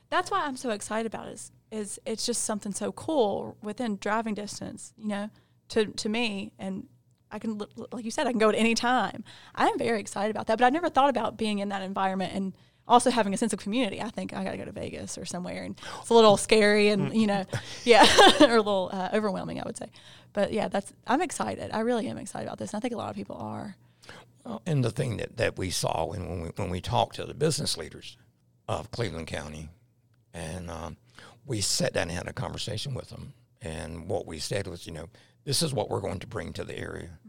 [0.10, 1.34] that's why I'm so excited about it.
[1.34, 5.30] Is, is it's just something so cool within driving distance, you know,
[5.70, 6.88] to to me, and
[7.30, 7.62] I can,
[7.92, 9.24] like you said, I can go at any time.
[9.54, 12.54] I'm very excited about that, but I never thought about being in that environment and
[12.88, 14.02] also having a sense of community.
[14.02, 16.90] I think I got to go to Vegas or somewhere, and it's a little scary,
[16.90, 17.46] and you know,
[17.84, 18.06] yeah,
[18.42, 19.88] or a little uh, overwhelming, I would say.
[20.34, 21.72] But yeah, that's I'm excited.
[21.72, 23.76] I really am excited about this, and I think a lot of people are.
[24.46, 27.26] Well, and the thing that, that we saw when, when we when we talked to
[27.26, 28.18] the business leaders
[28.68, 29.70] of Cleveland County,
[30.34, 30.98] and um,
[31.46, 34.94] we sat down and had a conversation with them, and what we said was, you
[34.94, 35.10] know,
[35.44, 37.20] this is what we're going to bring to the area,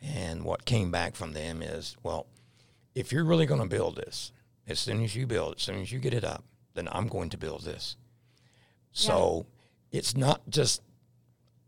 [0.00, 2.26] and what came back from them is, well,
[2.94, 4.32] if you're really going to build this,
[4.68, 7.30] as soon as you build, as soon as you get it up, then I'm going
[7.30, 7.96] to build this.
[8.92, 9.46] So
[9.90, 10.82] it's not just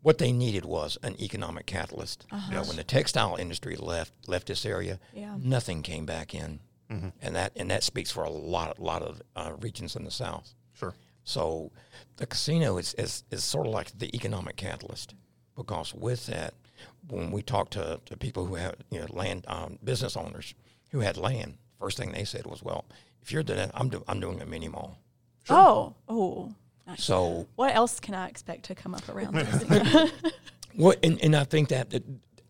[0.02, 2.26] what they needed was an economic catalyst.
[2.48, 5.36] You know, when the textile industry left left this area, Yeah.
[5.38, 9.52] nothing came back in, and that and that speaks for a lot lot of uh,
[9.60, 10.54] regions in the South.
[10.72, 10.94] Sure.
[11.24, 11.70] So
[12.16, 15.14] the casino is, is, is sort of like the economic catalyst
[15.54, 16.54] because with that,
[17.08, 20.54] when we talk to, to people who have you know land um, business owners
[20.90, 22.85] who had land, first thing they said was, "Well,
[23.23, 24.99] if you're doing that, I'm do, I'm doing a mini mall."
[25.49, 26.55] Oh, oh.
[26.87, 27.03] Nice.
[27.05, 30.12] So What else can I expect to come up around this?
[30.75, 32.05] what and, and I think that, that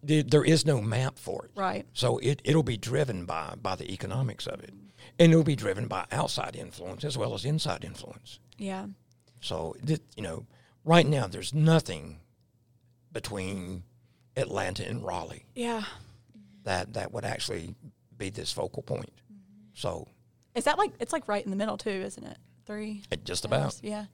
[0.07, 1.51] th- there is no map for it.
[1.55, 1.85] right.
[1.93, 4.73] So it, it'll be driven by, by the economics of it.
[5.19, 8.39] And it'll be driven by outside influence as well as inside influence.
[8.57, 8.87] Yeah.
[9.41, 10.47] So, th- you know,
[10.85, 12.21] right now there's nothing
[13.13, 13.83] between
[14.37, 15.85] Atlanta and Raleigh Yeah.
[16.65, 17.75] that, that would actually
[18.17, 19.11] be this focal point.
[19.81, 20.09] So,
[20.55, 22.37] Is that like it's like right in the middle too, isn't it?
[22.67, 23.03] Three.
[23.11, 23.63] it just about.
[23.63, 23.81] hours?
[23.83, 24.07] Yeah.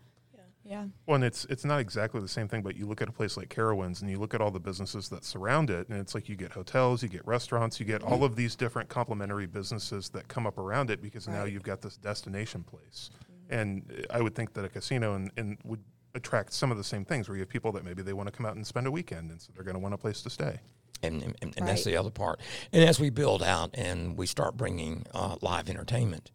[0.69, 0.87] Yeah.
[1.07, 3.37] Well, and it's it's not exactly the same thing, but you look at a place
[3.37, 6.29] like Carowinds and you look at all the businesses that surround it, and it's like
[6.29, 10.27] you get hotels, you get restaurants, you get all of these different complementary businesses that
[10.27, 13.11] come up around it because now you've got this destination place.
[13.49, 15.85] And uh, I would think that a casino and, and would
[16.17, 18.33] attract some of the same things where you have people that maybe they want to
[18.33, 20.31] come out and spend a weekend, and so they're going to want a place to
[20.31, 20.59] stay.
[21.03, 22.41] And, and, and that's the other part.
[22.73, 26.31] And as we build out and we start bringing uh, live entertainment,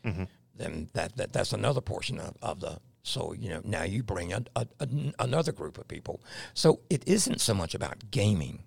[0.55, 2.79] then that, that that's another portion of, of the.
[3.03, 6.21] So you know now you bring a, a, an- another group of people.
[6.53, 8.63] So it isn't so much about gaming.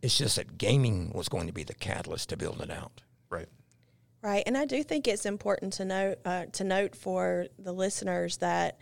[0.00, 3.02] It's just that gaming was going to be the catalyst to build it out.
[3.30, 3.48] Right.
[4.22, 8.38] Right, and I do think it's important to note uh, to note for the listeners
[8.38, 8.78] that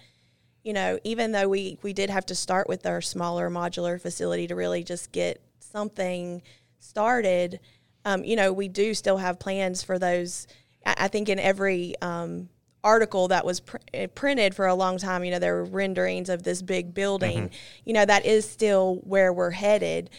[0.63, 4.47] you know even though we we did have to start with our smaller modular facility
[4.47, 6.43] to really just get something
[6.79, 7.59] started,
[8.05, 10.47] um, you know we do still have plans for those.
[10.87, 12.49] I, I think in every um,
[12.85, 16.29] article that was pr- eh, printed for a long time, you know there were renderings
[16.29, 17.51] of this big building.
[17.85, 20.11] You know that is still where we're headed.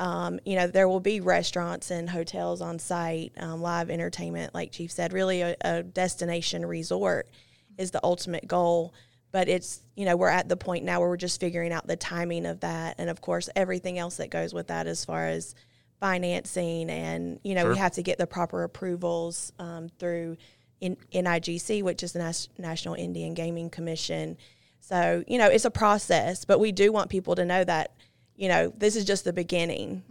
[0.00, 4.72] Um, you know, there will be restaurants and hotels on site, um, live entertainment, like
[4.72, 7.28] Chief said, really a, a destination resort
[7.78, 8.94] is the ultimate goal.
[9.32, 11.96] But it's, you know, we're at the point now where we're just figuring out the
[11.96, 12.96] timing of that.
[12.98, 15.54] And of course, everything else that goes with that as far as
[16.00, 17.70] financing and, you know, Sure.
[17.72, 20.36] we have to get the proper approvals um, through
[20.80, 24.36] in, NIGC, which is the Nas- National Indian Gaming Commission.
[24.80, 27.92] So, you know, it's a process, but we do want people to know that,
[28.36, 30.02] you know, this is just the beginning.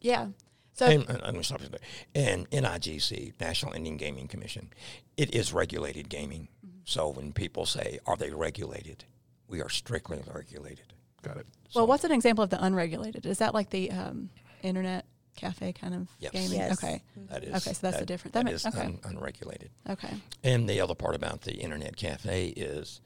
[0.00, 0.26] Yeah.
[0.74, 1.80] So And, and, and, stop there.
[2.14, 4.70] and NIGC, National Indian Gaming Commission,
[5.16, 6.48] it is regulated gaming.
[6.86, 9.04] So when people say, "Are they regulated?"
[9.48, 10.92] We are strictly regulated.
[11.22, 11.46] Got it.
[11.74, 13.26] well, what's an example of the unregulated?
[13.26, 14.30] Is that like the um,
[14.62, 15.04] internet
[15.36, 16.32] cafe kind of Yes.
[16.32, 16.58] gaming?
[16.58, 16.82] Yes.
[16.82, 17.02] Okay.
[17.28, 18.32] That is Okay, so that's the that- difference.
[18.34, 18.80] That That ma- is okay.
[18.80, 19.70] un- unregulated.
[19.88, 20.14] Okay.
[20.44, 23.00] And the other part about the internet cafe is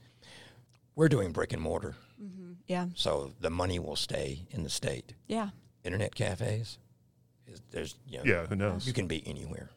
[0.94, 1.96] we're doing brick and mortar,
[2.66, 2.88] Yeah.
[2.94, 5.14] so the money will stay in the state.
[5.26, 5.50] Yeah.
[5.84, 6.78] Internet cafes,
[7.46, 8.46] is, there's you know, Yeah.
[8.46, 8.86] Who knows?
[8.86, 9.70] you can be anywhere.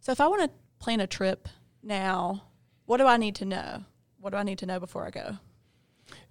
[0.00, 1.48] So if I want to plan a trip
[1.82, 2.44] now,
[2.90, 3.84] what do I need to know?
[4.20, 5.36] What do I need to know before I go?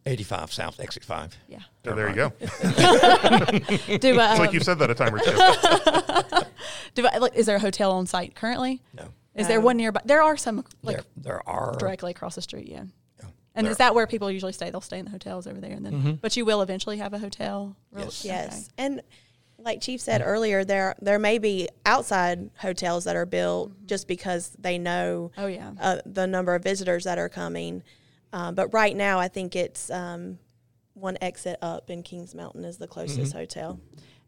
[0.06, 1.38] 85 South Exit 5.
[1.48, 1.60] Yeah.
[1.86, 2.30] Yeah, there you go.
[2.40, 5.32] Do I, It's like um, you've said that a time or two.
[6.96, 8.82] do I, like, is there a hotel on site currently?
[8.94, 10.02] No, Is there one nearby?
[10.04, 12.68] There are some like there, there are directly across the street.
[12.68, 12.84] Yeah.
[13.20, 13.30] Yeah.
[13.56, 14.70] And There- is that where people usually stay?
[14.70, 16.20] They'll stay in the hotels over there, and then.
[16.22, 17.78] But you will eventually have a hotel.
[17.94, 18.26] Real- Yes.
[18.26, 18.34] okay.
[18.36, 18.70] Yes.
[18.78, 19.02] And
[19.62, 24.56] like Chief said earlier, there there may be outside hotels that are built just because
[24.60, 25.72] they know Oh yeah.
[25.80, 27.84] uh, the number of visitors that are coming.
[28.32, 30.40] Um, but right now, I think it's um,
[30.94, 33.80] one exit up in Kings Mountain is the closest hotel.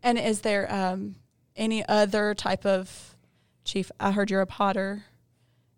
[0.03, 1.15] And is there um,
[1.55, 3.15] any other type of
[3.63, 3.91] chief?
[3.99, 5.03] I heard you're a potter.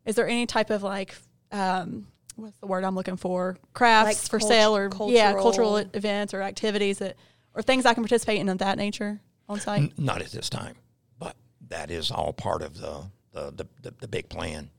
[0.06, 1.16] Is there any type of like
[1.52, 3.58] um, what's the word I'm looking for?
[3.74, 7.16] Crafts Like for cult- sale or yeah, cultural- cultural events or activities that
[7.54, 9.82] or things I can participate in of that nature on site.
[9.82, 10.76] N- Not at this time,
[11.20, 11.36] but
[11.70, 14.70] that is all part of the the, the, the, the big plan.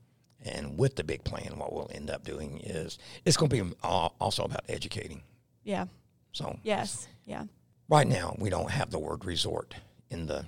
[0.43, 3.73] And with the big plan, what we'll end up doing is it's going to be
[3.81, 5.23] also about educating.
[5.63, 5.85] Yeah.
[6.33, 7.07] So Yes.
[7.25, 7.45] Yeah.
[7.89, 9.73] right now we don't have the word resort
[10.11, 10.45] in the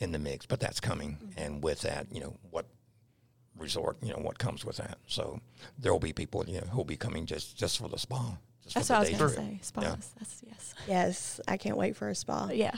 [0.00, 1.18] in the mix, but that's coming.
[1.22, 1.38] Mm-hmm.
[1.40, 2.66] And with that, you know what
[3.58, 4.98] resort, you know what comes with that.
[5.06, 5.40] So
[5.78, 8.38] there will be people, you know, who will be coming just just for the spa.
[8.64, 9.58] Just That's what I was going to say.
[9.62, 9.84] Spas.
[9.84, 9.96] Yeah.
[10.18, 10.74] That's yes.
[10.86, 12.48] Yes, I can't wait for a spa.
[12.52, 12.76] Yeah.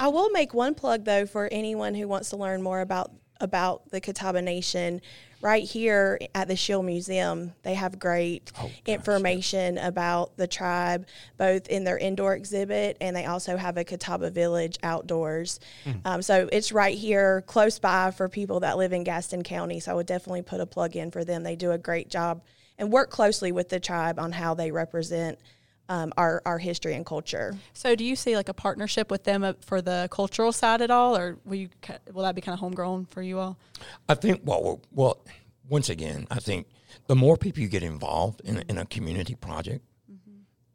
[0.00, 3.90] I will make one plug though for anyone who wants to learn more about about
[3.90, 5.00] the Catawba Nation.
[5.42, 11.06] Right here at the Schiele Museum, they have great Oh, gosh, information about the tribe,
[11.36, 15.60] both in their indoor exhibit and they also have a Catawba Village outdoors.
[16.06, 19.78] Um, so it's right here, close by for people that live in Gaston County.
[19.78, 21.42] So I would definitely put a plug in for them.
[21.42, 22.42] They do a great job
[22.78, 25.38] and work closely with the tribe on how they represent
[25.88, 27.56] um, our our history and culture.
[27.72, 30.90] So, do you see like a partnership with them uh, for the cultural side at
[30.90, 31.68] all, or will you
[32.12, 33.56] will that be kind of homegrown for you all?
[34.08, 35.24] I think, well, well, well,
[35.68, 36.66] once again, I think
[37.06, 39.84] the more people you get involved in, a- in a community project,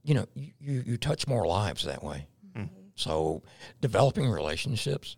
[0.03, 2.27] you know, you, you, you touch more lives that way.
[2.95, 3.41] So
[3.81, 5.15] developing relationships,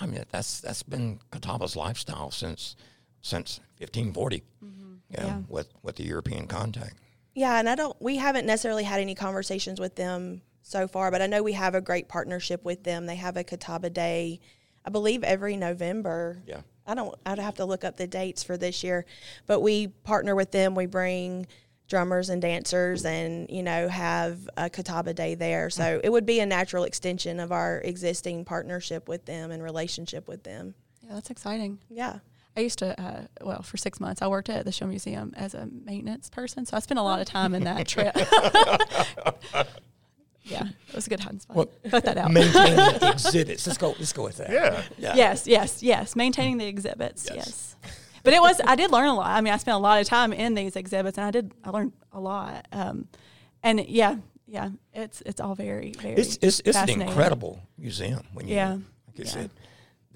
[0.00, 2.74] I mean, that's that's been Catawba's lifestyle since
[3.20, 4.42] since 1540,
[5.10, 5.40] you know, Yeah.
[5.48, 6.96] with, with the European contact.
[7.34, 7.96] Yeah, and I don't.
[8.00, 11.74] We haven't necessarily had any conversations with them so far, but I know we have
[11.74, 13.06] a great partnership with them.
[13.06, 14.40] They have a Catawba Day,
[14.84, 16.42] I believe, every November.
[16.46, 16.62] Yeah.
[16.84, 17.14] I don't.
[17.24, 19.04] I'd have to look up the dates for this year,
[19.46, 20.74] but we partner with them.
[20.74, 21.46] We bring
[21.86, 25.70] drummers and dancers, and you know, have a Catawba Day there.
[25.70, 26.00] So mm-hmm.
[26.02, 30.42] it would be a natural extension of our existing partnership with them and relationship with
[30.42, 30.74] them.
[31.06, 31.78] Yeah, that's exciting.
[31.88, 32.18] Yeah.
[32.56, 35.54] I used to, uh, well, for six months, I worked at the Schiele museum as
[35.54, 38.16] a maintenance person, so I spent a lot of time in that trip.
[40.44, 41.56] yeah, it was a good hiding spot.
[41.56, 42.30] Well, Cut that out.
[42.32, 43.66] Maintaining the exhibits.
[43.66, 43.90] Let's go.
[43.98, 44.50] Let's go with that.
[44.50, 44.82] Yeah.
[44.98, 45.14] Yeah.
[45.14, 46.16] Yes, yes, yes.
[46.16, 47.26] Maintaining the exhibits.
[47.32, 47.36] Yes.
[47.36, 47.92] Yes.
[48.24, 49.28] But it was I did learn a lot.
[49.28, 51.70] I mean, I spent a lot of time in these exhibits, and I did I
[51.70, 52.66] learned a lot.
[52.72, 53.08] Um,
[53.62, 56.14] and yeah, yeah, it's it's all very very.
[56.14, 58.22] It's it's, it's an incredible museum.
[58.32, 58.72] When you, Yeah.
[58.72, 58.82] like
[59.18, 59.30] you Yeah.
[59.30, 59.50] said,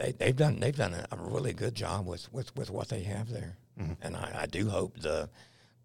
[0.03, 3.03] they they've done they've done a, a really good job with, with, with what they
[3.03, 3.93] have there, Mm-hmm.
[4.03, 5.29] and I, I do hope the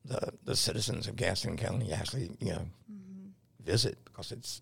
[0.03, 3.29] the the citizens of Gaston County actually you know Mm-hmm.
[3.63, 4.61] visit because it's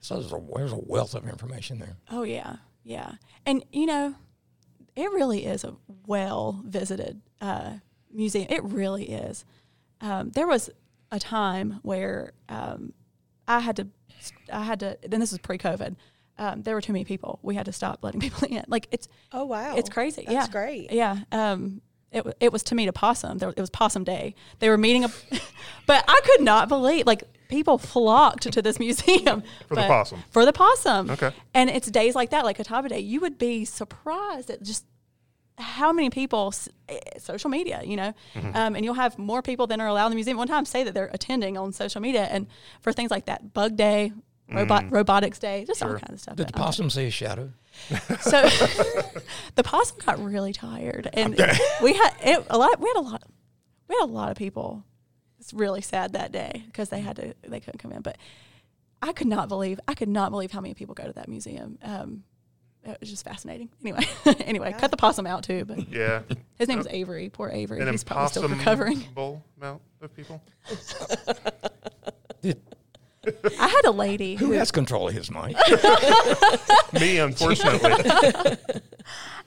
[0.00, 1.96] so there's a, there's a wealth of information there.
[2.10, 3.12] Oh yeah, yeah,
[3.46, 4.14] and you know,
[4.96, 5.74] it really is a
[6.06, 7.74] well visited uh,
[8.12, 8.46] museum.
[8.50, 9.44] It really is.
[10.00, 10.70] Um, there was
[11.12, 12.92] a time where um,
[13.46, 13.86] I had to,
[14.52, 14.98] I had to.
[15.06, 15.94] Then this was pre COVID.
[16.38, 17.38] Um, there were too many people.
[17.42, 18.64] We had to stop letting people in.
[18.68, 19.76] Like it's Oh wow.
[19.76, 20.22] it's crazy.
[20.26, 20.92] That's yeah, great.
[20.92, 21.18] Yeah.
[21.30, 23.38] Um, it, it was to meet a possum.
[23.38, 24.34] There, it was possum day.
[24.58, 25.08] They were meeting a,
[25.86, 30.22] but I could not believe like people flocked to this museum For the possum.
[30.30, 31.10] For the possum.
[31.10, 31.30] Okay.
[31.54, 32.98] And it's days like that, like Catawba Day.
[33.00, 34.84] You would be surprised at just
[35.58, 36.52] how many people,
[36.88, 38.56] eh, social media, you know, Mm-hmm.
[38.56, 40.36] um, and you'll have more people than are allowed in the museum.
[40.38, 42.46] One time, say that they're attending on social media, and
[42.80, 44.12] for things like that, Bug Day,
[44.50, 46.00] robot robotics day, just all Mm.
[46.00, 46.36] Kinds of stuff.
[46.36, 47.52] Did the possum say a shadow?
[48.20, 48.42] So
[49.54, 51.34] the possum got really tired, and
[51.82, 52.78] we had it, a lot.
[52.80, 53.22] We had a lot.
[53.88, 54.84] We had a lot of people.
[55.40, 57.34] It's really sad that day because they had to.
[57.48, 58.18] They couldn't come in, but
[59.00, 59.80] I could not believe.
[59.88, 61.78] I could not believe how many people go to that museum.
[61.82, 62.24] Um,
[62.84, 63.70] it was just fascinating.
[63.80, 64.04] Anyway,
[64.44, 65.64] anyway, cut the possum out too.
[65.64, 66.22] But Yeah.
[66.58, 67.30] his name was Avery.
[67.30, 67.80] Poor Avery.
[67.80, 68.98] An He's probably still recovering.
[68.98, 70.42] impossible amount of people.
[72.42, 72.60] Did,
[73.58, 75.56] I had a lady who who has control of his mind?
[76.92, 77.90] Me, unfortunately.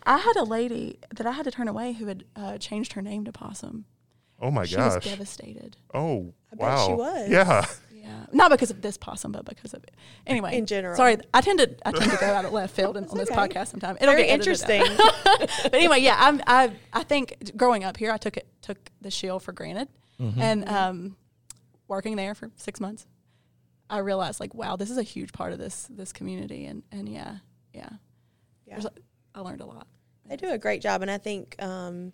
[0.03, 3.01] I had a lady that I had to turn away who had uh, changed her
[3.01, 3.85] name to Possum.
[4.41, 5.05] Oh my She was gosh.
[5.05, 5.77] devastated.
[5.93, 6.87] Oh bet wow.
[6.87, 7.29] she was.
[7.29, 7.65] Yeah.
[7.91, 9.95] Yeah, not because of this possum, but because of it.
[10.27, 10.95] Anyway, In general.
[10.95, 13.31] Sorry, I tend to I tend to go out of left field in, on this
[13.31, 13.97] podcast sometimes.
[13.99, 14.83] It'll Very get interesting.
[15.23, 19.09] but anyway, yeah, I'm, I I think growing up here, I took it took the
[19.09, 19.87] Schiele for granted,
[20.19, 21.17] and um,
[21.87, 23.07] working there for six months,
[23.89, 27.07] I realized like, wow, this is a huge part of this this community, and and
[27.09, 27.37] yeah,
[27.73, 27.89] yeah,
[28.65, 28.75] Yeah.
[28.75, 28.91] There's a-
[29.35, 29.87] I learned a lot.
[30.27, 32.13] They do a great job, and I think um,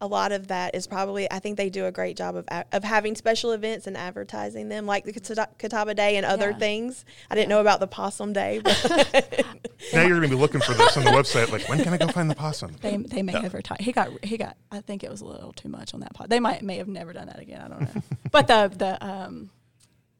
[0.00, 2.84] a lot of that is probably I think they do a great job of of
[2.84, 6.58] having special events and advertising them, like the Kata- Catawba Day and other Yeah.
[6.58, 7.04] things.
[7.30, 8.78] I didn't know about the Possum Day, but
[9.92, 11.50] Now you're going to be looking for this on the website.
[11.52, 12.76] Like, when can I go find the possum?
[12.80, 13.80] They, they may have retired.
[13.80, 14.56] He got he got.
[14.72, 16.30] I think it was a little too much on that pod.
[16.30, 17.60] They might may have never done that again.
[17.60, 18.02] I don't know.
[18.30, 19.50] but the the um,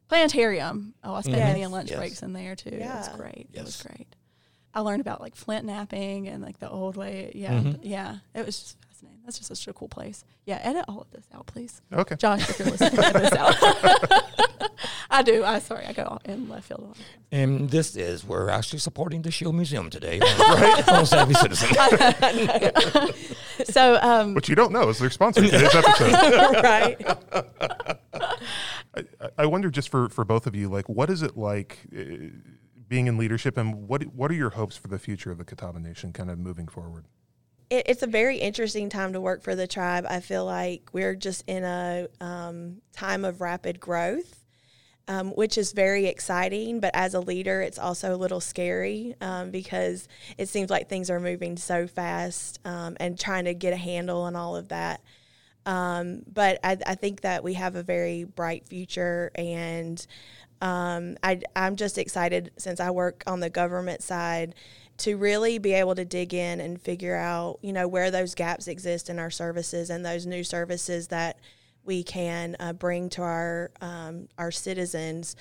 [0.09, 0.93] planetarium.
[1.03, 1.47] Oh, I spent Yes.
[1.53, 1.99] many lunch Yes.
[1.99, 2.69] breaks in there too.
[2.69, 3.15] It was Yeah.
[3.17, 3.47] great.
[3.53, 4.07] It was great.
[4.73, 7.31] I learned about like flint knapping and like the old way.
[7.33, 7.79] Yeah, Mhm.
[7.81, 8.17] yeah.
[8.35, 9.21] It was just fascinating.
[9.25, 10.23] That's just such a cool place.
[10.45, 12.15] Yeah, edit all of this out, please, Okay.
[12.17, 12.47] Josh.
[12.49, 13.55] If you're listening, edit this out.
[15.11, 15.43] I do.
[15.43, 15.85] I sorry.
[15.87, 16.81] I go off in left field.
[16.81, 16.97] a lot.
[17.31, 20.19] And this is we're actually supporting the Schiele Museum today.
[20.39, 20.87] right?
[20.89, 21.69] on Savvy Citizen.
[23.65, 26.63] So um, What you don't know is they're sponsoring today's episode.
[26.63, 26.97] right.
[28.95, 29.03] I,
[29.37, 32.03] I wonder just for, for both of you, like, what is it like uh,
[32.87, 35.79] being in leadership, and what what are your hopes for the future of the Catawba
[35.79, 37.05] Nation, kind of moving forward?
[37.69, 40.05] it, it's a very interesting time to work for the tribe.
[40.09, 44.45] I feel like we're just in a um, time of rapid growth,
[45.07, 46.79] um, which is very exciting.
[46.79, 51.09] But as a leader, it's also a little scary um, because it seems like things
[51.09, 55.01] are moving so fast um, and trying to get a handle on all of that.
[55.69, 60.03] Um, but I, I think that we have a very bright future, and
[60.61, 64.55] um, I, I'm just excited since I work on the government side
[64.97, 68.67] to really be able to dig in and figure out, you know, where those gaps
[68.67, 71.37] exist in our services and those new services that
[71.83, 75.35] we can uh, bring to our um, our citizens.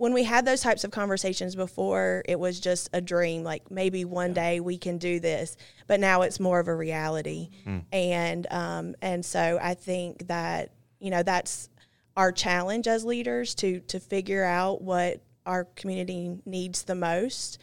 [0.00, 3.44] When we had those types of conversations before, it was just a dream.
[3.44, 7.50] Like maybe one day we can do this, but now it's more of a reality.
[7.92, 11.68] And um, and so I think that you know that's
[12.16, 17.58] our challenge as leaders to to figure out what our community needs the most.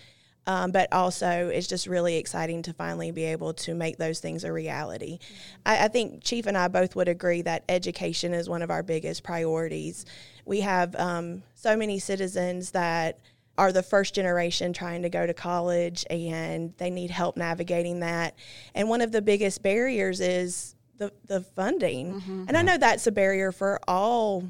[0.47, 4.45] Um, but also, it's just really exciting to finally be able to make those things
[4.45, 5.19] a reality.
[5.65, 8.81] I, I think Chief and I both would agree that education is one of our
[8.81, 10.05] biggest priorities.
[10.45, 13.19] We have um, so many citizens that
[13.57, 18.35] are the first generation trying to go to college and they need help navigating that.
[18.73, 22.21] And one of the biggest barriers is the, the funding.
[22.47, 24.45] And I know that's a barrier for all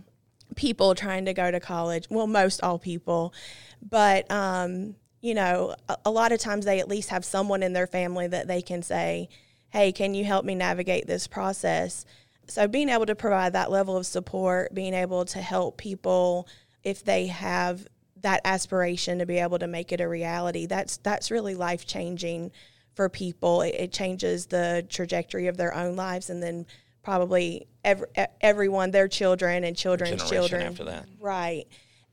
[0.56, 2.06] people trying to go to college.
[2.10, 3.34] Well, most all people.
[3.82, 7.74] But, um, you know, a, a lot of times they at least have someone in
[7.74, 9.30] their family that they can say,
[9.70, 12.05] hey, can you help me navigate this process?
[12.47, 16.47] So being able to provide that level of support, being able to help people
[16.84, 17.86] if they have
[18.22, 22.51] that aspiration to be able to make it a reality, that's that's really life changing
[22.95, 23.61] for people.
[23.61, 26.65] It, it changes the trajectory of their own lives, and then
[27.03, 28.07] probably every,
[28.41, 31.05] everyone, their children and children's children after that.
[31.20, 31.65] right?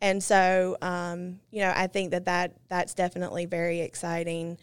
[0.04, 4.58] And so, um, you know, I think that, that that's definitely very exciting.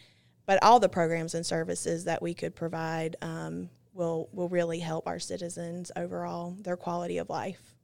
[0.46, 5.08] But all the programs and services that we could provide um, will will really help
[5.08, 7.74] our citizens overall, their quality of life.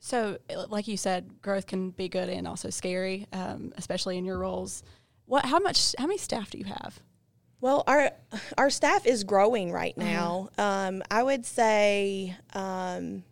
[0.00, 0.38] So,
[0.68, 4.82] like you said, growth can be good and also scary, um, especially in your roles.
[5.26, 5.44] What?
[5.44, 5.94] How much?
[5.96, 6.98] How many staff do you have?
[7.60, 8.10] Well, our
[8.58, 10.48] our staff is growing right now.
[10.58, 13.22] Um, I would say, um,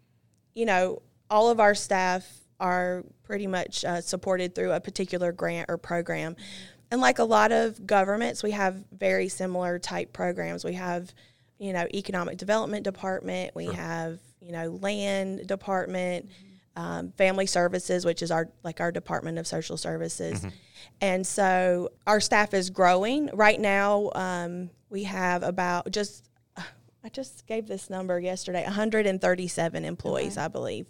[0.55, 2.25] you know, all of our staff
[2.61, 6.37] are pretty much uh, supported through a particular grant or program.
[6.91, 10.65] And like a lot of governments, we have very similar type programs.
[10.65, 11.13] We have,
[11.59, 13.55] you know, economic development department.
[13.55, 16.31] We have, you know, land department,
[16.77, 20.47] um, family services, which is our like our department of social services.
[21.01, 23.29] And so our staff is growing.
[23.35, 30.39] Right now, um, we have about just, I just gave this number yesterday 137 employees,
[30.39, 30.87] I believe.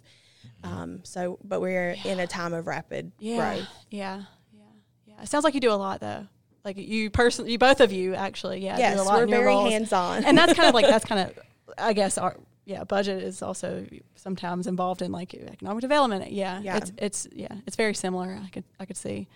[0.63, 3.67] Um, so, but we're in a time of rapid Yeah, growth.
[3.91, 4.23] yeah,
[4.53, 4.61] yeah,
[5.07, 5.21] yeah.
[5.23, 6.27] It sounds like you do a lot though.
[6.65, 9.29] Like you personally, you both of you actually, yeah, Yes, do a lot we're in
[9.29, 9.71] your very roles.
[9.71, 10.25] hands on.
[10.25, 11.39] and that's kind of like that's kind of,
[11.77, 12.35] I guess, our
[12.65, 13.85] yeah, budget is also
[14.15, 16.31] sometimes involved in like economic development.
[16.31, 16.77] Yeah, Yeah.
[16.77, 18.39] it's it's yeah, it's very similar.
[18.45, 19.27] I could I could see.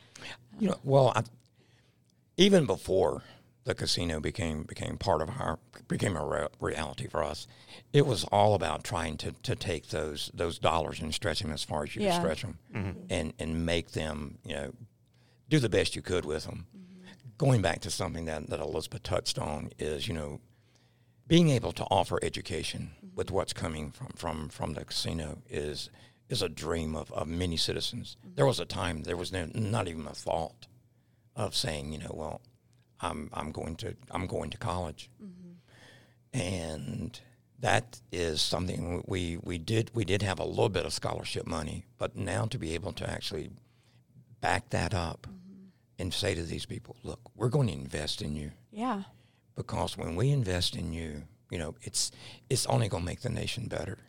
[0.60, 1.24] You know, well, I,
[2.38, 3.24] even before
[3.66, 7.47] the casino became became part of our became a re- reality for us,
[7.91, 11.64] it was all about trying to, to take those those dollars and stretch them as
[11.64, 12.11] far as you Yeah.
[12.11, 12.99] could stretch them, mm-hmm.
[13.09, 14.74] and and make them you know
[15.49, 16.66] do the best you could with them.
[16.76, 17.07] Mm-hmm.
[17.38, 20.41] Going back to something that that Elizabeth touched on is you know
[21.28, 23.16] being able to offer education mm-hmm.
[23.16, 25.89] with what's coming from, from, from the casino is
[26.30, 28.18] is a dream of, of many citizens.
[28.36, 30.68] There was a time there was no, not even a thought
[31.36, 32.41] of saying, you know, well,
[33.02, 35.10] I'm I'm going to I'm going to college,
[36.34, 37.20] and
[37.60, 41.86] that is something we we did we did have a little bit of scholarship money,
[41.98, 43.52] but now to be able to actually
[44.41, 45.28] back that up
[46.00, 49.04] and say to these people, look, we're going to invest in you Yeah,
[49.56, 52.12] because when we invest in you, you know, it's
[52.50, 54.00] it's only going to make the nation better.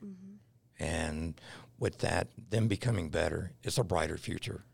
[0.80, 1.40] And
[1.78, 4.64] with that, them becoming better, it's a brighter future,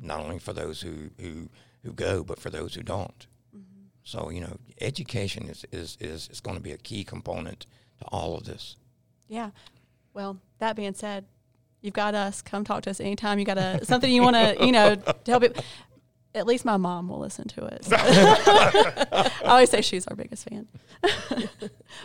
[0.00, 1.48] not only for those who, who,
[1.82, 3.26] who go, but for those who don't.
[4.04, 7.66] So, you know, education is, is, is, is going to be a key component
[8.00, 8.76] to all of this.
[9.28, 9.50] Yeah.
[10.14, 11.24] Well, that being said,
[11.80, 12.42] you've got us.
[12.42, 13.38] Come talk to us anytime.
[13.38, 15.62] You got a something you want to, you know, tell people.
[16.34, 17.84] At least my mom will listen to it.
[17.84, 17.96] so.
[17.98, 20.66] I always say she's our biggest fan.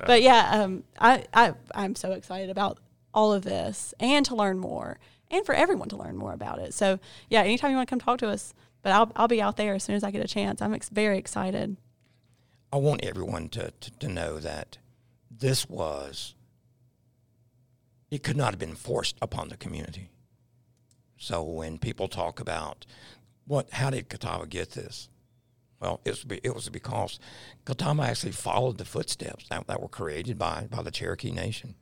[0.05, 2.79] but yeah, um, I, I I'm so excited about
[3.13, 4.99] all of this and to learn more
[5.31, 6.73] and for everyone to learn more about it.
[6.73, 9.55] So yeah, anytime you want to come talk to us, but I'll I'll be out
[9.55, 10.61] there as soon as I get a chance.
[10.61, 11.77] I'm ex- very excited.
[12.71, 14.77] I want everyone to, to, to know that
[15.31, 16.35] this was,
[18.11, 20.09] it could not have been forced upon the community.
[21.17, 22.85] So when people talk about
[23.45, 25.09] what, how did Catawba get this?
[25.79, 27.19] Well, it was, it was because
[27.65, 31.75] Catawba actually followed the footsteps that, that were created by, by the Cherokee Nation,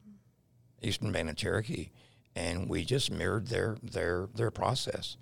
[0.81, 1.89] Eastern Band of Cherokee,
[2.35, 5.17] and we just mirrored their, their, their process.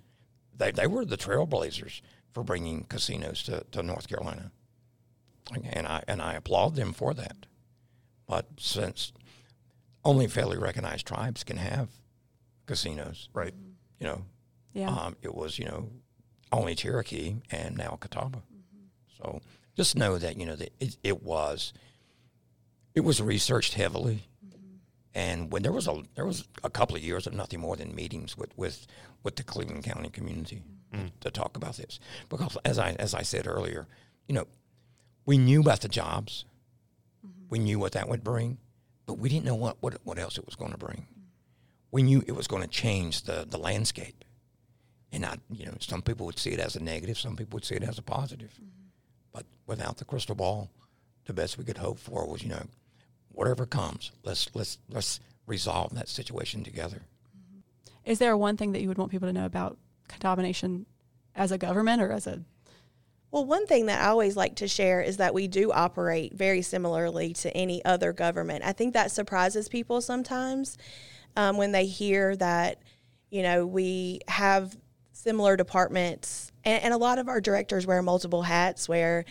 [0.54, 2.02] They, they were the trailblazers
[2.32, 4.50] for bringing casinos to, to North Carolina
[5.52, 7.46] and I and I applaud them for that.
[8.26, 9.12] But since
[10.04, 11.88] only federally recognized tribes can have
[12.66, 13.54] casinos, Right.
[13.98, 14.24] you know,
[14.72, 14.88] Yeah.
[14.88, 15.90] um, it was you know
[16.52, 18.38] only Cherokee and now Catawba.
[18.38, 18.86] Mm-hmm.
[19.18, 19.40] So
[19.76, 21.72] just know that you know that it, it was
[22.94, 24.76] it was researched heavily, mm-hmm.
[25.14, 27.94] and when there was a there was a couple of years of nothing more than
[27.94, 28.86] meetings with with
[29.22, 31.06] with the Cleveland County community mm-hmm.
[31.20, 33.86] to talk about this because as I as I said earlier,
[34.28, 34.46] you know
[35.26, 36.44] we knew about the jobs.
[37.26, 37.46] Mm-hmm.
[37.50, 38.58] We knew what that would bring,
[39.06, 41.06] but we didn't know what, what, what else it was going to bring.
[41.90, 44.24] We knew it was going to change the, the landscape.
[45.12, 47.64] And I, you know, some people would see it as a negative, some people would
[47.64, 48.50] see it as a positive.
[48.54, 48.88] Mm-hmm.
[49.32, 50.70] But without the crystal ball,
[51.26, 52.66] the best we could hope for was, you know,
[53.28, 57.02] whatever comes, let's let's let's resolve that situation together.
[57.36, 57.60] Mm-hmm.
[58.10, 60.86] Is there one thing that you would want people to know about Catawba Nation
[61.34, 62.42] as a government or as a
[63.34, 66.62] Well, one thing that I always like to share is that we do operate very
[66.62, 68.62] similarly to any other government.
[68.64, 70.78] I think that surprises people sometimes
[71.34, 72.78] um, when they hear that,
[73.30, 74.76] you know, we have
[75.10, 78.88] similar departments, and, and a lot of our directors wear multiple hats.
[78.88, 79.24] Where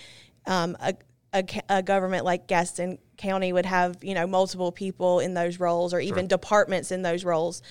[0.45, 0.95] um, a,
[1.31, 5.93] a, a government like Gaston County would have, you know, multiple people in those roles,
[5.93, 7.61] or even departments in those roles.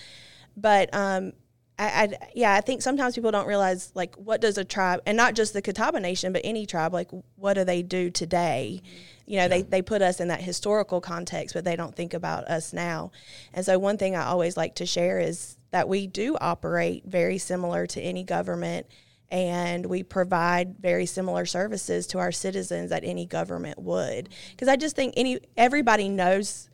[0.57, 1.35] But um,
[1.83, 5.17] I, I, yeah, I think sometimes people don't realize like what does a tribe, and
[5.17, 8.83] not just the Catawba Nation, but any tribe, like what do they do today?
[9.27, 12.45] You know, they they put us in that historical context, but they don't think about
[12.45, 13.11] us now.
[13.53, 17.39] And so, one thing I always like to share is that we do operate very
[17.39, 18.87] similar to any government,
[19.31, 24.29] and we provide very similar services to our citizens that any government would.
[24.51, 26.69] Because I just think any everybody knows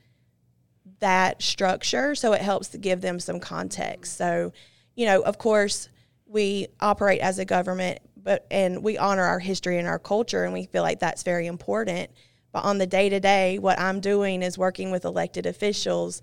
[1.01, 4.53] that structure so it helps to give them some context so
[4.99, 5.89] you know of course
[6.27, 10.53] we operate as a government but and we honor our history and our culture and
[10.53, 12.11] we feel like that's very important
[12.53, 16.21] but on the day to day what i'm doing is working with elected officials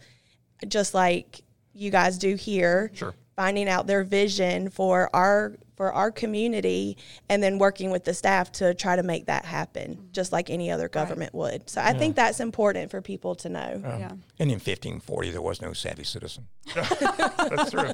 [0.68, 1.42] just like
[1.74, 3.16] you guys do here Sure.
[3.38, 6.98] finding out their vision for our for our community
[7.30, 10.72] and then working with the staff to try to make that happen just like any
[10.72, 14.12] other government would so i think that's important for people to know yeah.
[14.40, 16.48] And in 1540, there was no savvy citizen.
[16.76, 17.92] That's true.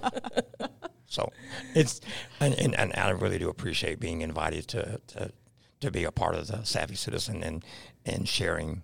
[1.08, 1.30] So
[1.76, 2.02] it's
[2.40, 5.32] and, and, and I really do appreciate being invited to, to
[5.82, 7.66] to be a part of the Savvy Citizen and
[8.06, 8.82] and sharing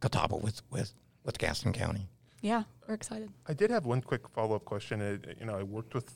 [0.00, 0.92] Catawba with with
[1.24, 2.08] with Gaston County.
[2.42, 3.30] Yeah, we're excited.
[3.46, 5.00] I did have one quick follow up question.
[5.00, 6.12] Uh, you know, I worked with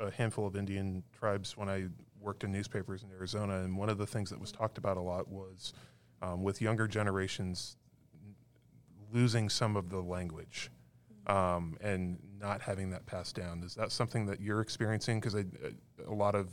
[0.00, 1.86] a handful of Indian tribes when I
[2.20, 5.00] worked in newspapers in Arizona, and one of the things that was talked about a
[5.00, 5.72] lot was
[6.22, 7.76] um, with younger generations
[9.12, 10.70] losing some of the language
[11.26, 13.62] um, and not having that passed down.
[13.62, 15.20] Is that something that you're experiencing?
[15.20, 15.44] Because a
[16.12, 16.48] lot of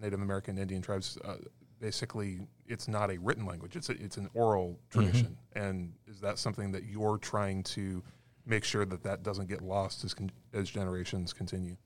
[0.00, 1.18] Native American Indian tribes.
[1.24, 1.36] Uh,
[1.80, 2.38] Basically,
[2.68, 5.36] it's not a written language; it's a, it's an oral tradition.
[5.56, 8.04] And is that something that you're trying to
[8.46, 11.76] make sure that that doesn't get lost as con- as generations continue?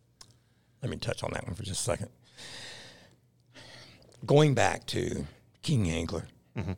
[0.82, 2.08] Let me touch on that one for just a second.
[4.24, 5.26] Going back to
[5.62, 6.72] King Haigler, mm-hmm.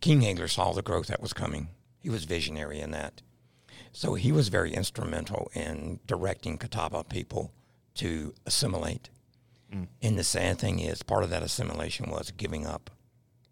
[0.00, 1.68] King Haigler saw the growth that was coming.
[1.98, 3.22] He was visionary in that.
[3.92, 7.52] So he was very instrumental in directing Catawba people
[7.94, 9.10] to assimilate.
[9.72, 9.88] Mm.
[10.00, 12.90] And the sad thing is, part of that assimilation was giving up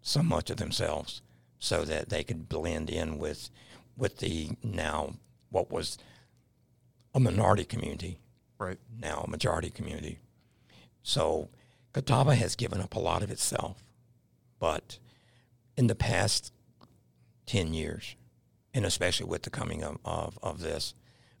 [0.01, 1.21] so much of themselves
[1.59, 3.49] so that they could blend in with
[3.97, 5.13] with the now
[5.49, 5.97] what was
[7.13, 8.17] a minority community
[8.59, 8.77] Right.
[8.99, 10.19] now a majority community.
[11.01, 11.49] So
[11.93, 13.83] Catawba has given up a lot of itself.
[14.59, 14.99] But
[15.77, 16.51] in the past
[17.45, 18.15] 10 years,
[18.73, 20.93] and especially with the coming of, of, of this,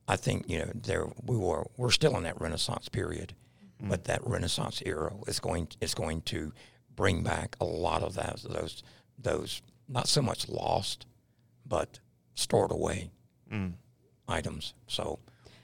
[0.07, 3.35] I think you know there we were we're still in that Renaissance period,
[3.79, 3.91] mm-hmm.
[3.91, 6.51] but that Renaissance era is going is going to
[6.95, 8.83] bring back a lot of those those
[9.19, 11.05] those not so much lost,
[11.63, 11.99] but
[12.33, 13.11] stored away
[13.51, 13.73] mm.
[14.27, 14.73] items.
[14.87, 15.19] So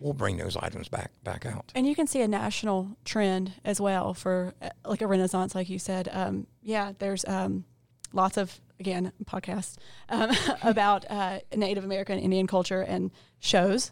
[0.06, 1.72] we'll bring those items back back out.
[1.74, 5.68] And you can see a national trend as well for uh, like a renaissance, like
[5.68, 6.08] you said.
[6.12, 7.66] Um, yeah, there's um,
[8.14, 9.78] lots of again podcasts
[10.10, 10.32] um,
[10.62, 13.92] about uh, Native American Indian culture and shows,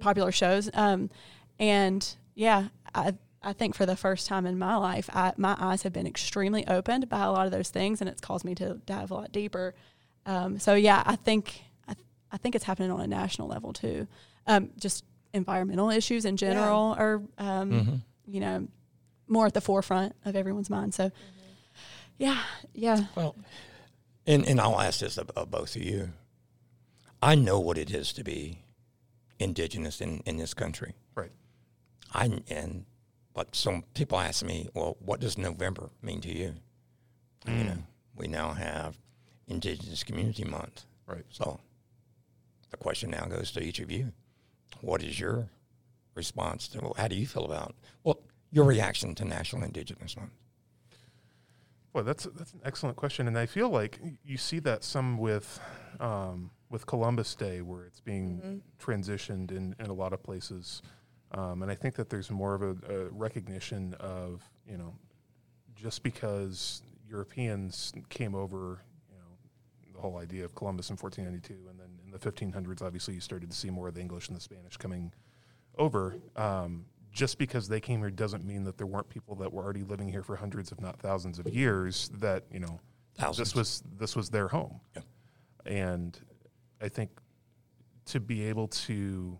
[0.00, 0.68] popular shows.
[0.74, 1.08] Um,
[1.58, 5.82] and yeah, I I think for the first time in my life, I, my eyes
[5.84, 8.82] have been extremely opened by a lot of those things, and it's caused me to
[8.84, 9.74] dive a lot deeper.
[10.26, 11.94] Um, so yeah, I think I,
[12.30, 14.06] I think it's happening on a national level too.
[14.46, 15.04] Um, just
[15.34, 18.66] environmental issues in general are um, you know
[19.28, 20.94] more at the forefront of everyone's mind.
[20.94, 21.10] So
[22.16, 22.40] yeah,
[22.72, 23.34] yeah, Well,
[24.26, 26.10] and, and I'll ask this of, of both of you.
[27.20, 28.60] I know what it is to be
[29.38, 30.94] indigenous in, in this country.
[31.14, 31.32] Right.
[32.12, 32.84] I and
[33.34, 36.54] but some people ask me, well, what does November mean to you?
[37.46, 37.78] You know,
[38.16, 38.96] we now have
[39.48, 40.86] Indigenous Community Month.
[41.06, 41.26] Right.
[41.28, 41.60] So
[42.70, 44.12] the question now goes to each of you.
[44.80, 45.48] What is your
[46.14, 48.20] response to how do you feel about well
[48.50, 50.30] your reaction to National Indigenous Month?
[51.92, 55.60] Well, that's that's an excellent question, and I feel like you see that some with
[56.00, 60.82] um, with Columbus Day, where it's being transitioned in, in a lot of places,
[61.30, 64.94] um, and I think that there's more of a, a recognition of you know
[65.76, 69.36] just because Europeans came over, you know,
[69.94, 73.50] the whole idea of Columbus in 1492, and then in the 1500s, obviously you started
[73.50, 75.12] to see more of the English and the Spanish coming
[75.76, 76.14] over.
[76.36, 79.82] Um, just because they came here doesn't mean that there weren't people that were already
[79.82, 82.10] living here for hundreds, if not thousands, of years.
[82.14, 82.80] That you know,
[83.16, 83.48] Thousands.
[83.48, 85.02] this was this was their home, Yeah.
[85.66, 86.18] and
[86.80, 87.10] I think
[88.06, 89.38] to be able to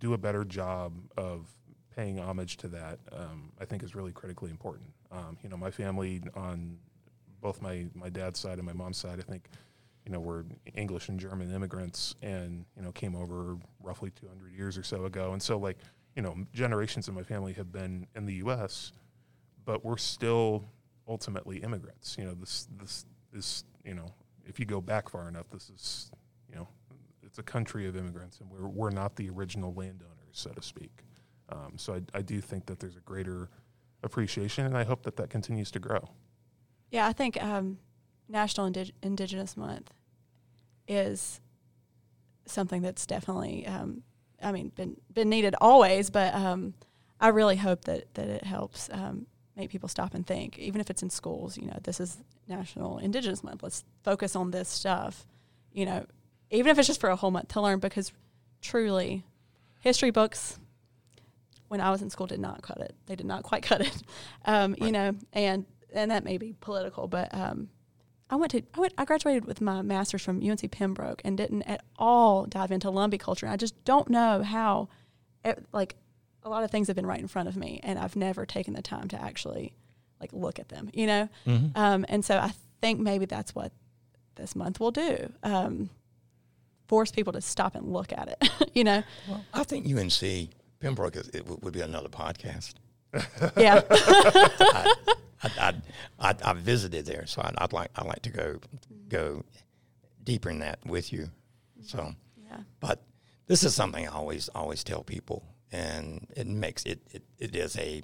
[0.00, 1.46] do a better job of
[1.94, 4.90] paying homage to that, um, I think is really critically important.
[5.10, 6.78] Um, you know, my family on
[7.42, 9.48] both my my dad's side and my mom's side, I think,
[10.04, 10.44] you know, were
[10.74, 15.32] English and German immigrants, and you know, came over roughly 200 years or so ago,
[15.32, 15.78] and so like,
[16.16, 18.92] you know, generations of my family have been in the U.S.,
[19.64, 20.64] but we're still
[21.08, 22.16] ultimately immigrants.
[22.18, 24.12] You know, this this is you know,
[24.44, 26.10] if you go back far enough, this is
[26.48, 26.68] you know,
[27.22, 31.04] it's a country of immigrants, and we're we're not the original landowners, so to speak.
[31.48, 33.50] Um, so I, I do think that there's a greater
[34.02, 36.08] appreciation, and I hope that that continues to grow.
[36.90, 37.06] yeah.
[37.06, 37.78] I think um,
[38.28, 39.92] National Indig- Indigenous Month
[40.88, 41.40] is
[42.46, 44.02] something that's definitely, um,
[44.42, 46.74] I mean, been been needed always, but um,
[47.20, 50.90] I really hope that that it helps um, make people stop and think, even if
[50.90, 51.56] it's in schools.
[51.56, 52.18] You know, this is
[52.48, 53.62] National Indigenous Month.
[53.62, 55.26] Let's focus on this stuff.
[55.72, 56.06] You know,
[56.50, 58.12] even if it's just for a whole month to learn, because
[58.60, 59.24] truly,
[59.80, 60.58] history books
[61.68, 62.94] when I was in school did not cut it.
[63.06, 64.02] They did not quite cut it.
[64.44, 65.64] Um, You know, and
[65.94, 67.68] and that may be political, but um,
[68.32, 71.62] I went to I went I graduated with my master's from UNC Pembroke and didn't
[71.64, 73.46] at all dive into Lumbee culture.
[73.46, 74.88] I just don't know how,
[75.44, 75.96] it, like,
[76.42, 78.72] a lot of things have been right in front of me, and I've never taken
[78.72, 79.74] the time to actually
[80.18, 80.88] like look at them.
[80.94, 81.28] You know,
[81.74, 83.70] um, and so I think maybe that's what
[84.36, 85.30] this month will do.
[85.42, 85.90] Um,
[86.88, 88.70] force people to stop and look at it.
[88.74, 90.48] you know, Well, I think UNC
[90.80, 92.74] Pembroke is, it would would be another podcast.
[93.56, 93.82] Yeah.
[93.90, 95.74] I, I,
[96.20, 98.58] I, I visited there, so I'd, I'd like I'd like to go
[99.08, 99.44] go
[100.22, 101.30] deeper in that with you.
[101.82, 102.14] So,
[102.48, 102.58] Yeah.
[102.80, 103.02] but
[103.46, 105.42] this is something I always always tell people,
[105.72, 108.02] and it makes it, it it is a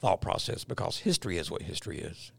[0.00, 2.30] thought process because history is what history is,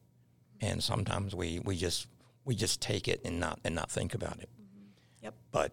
[0.61, 2.07] and sometimes we, we just
[2.45, 4.49] we just take it and not and not think about it.
[4.61, 5.23] Mm-hmm.
[5.25, 5.33] Yep.
[5.51, 5.71] But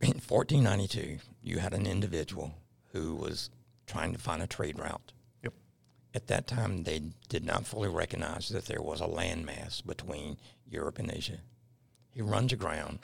[0.00, 2.54] in 1492, you had an individual
[2.92, 3.50] who was
[3.86, 5.12] trying to find a trade route.
[6.14, 6.22] Yep.
[6.22, 10.36] At that time, they did not fully recognize that there was a landmass between
[10.66, 11.38] Europe and Asia.
[12.10, 13.00] He runs aground,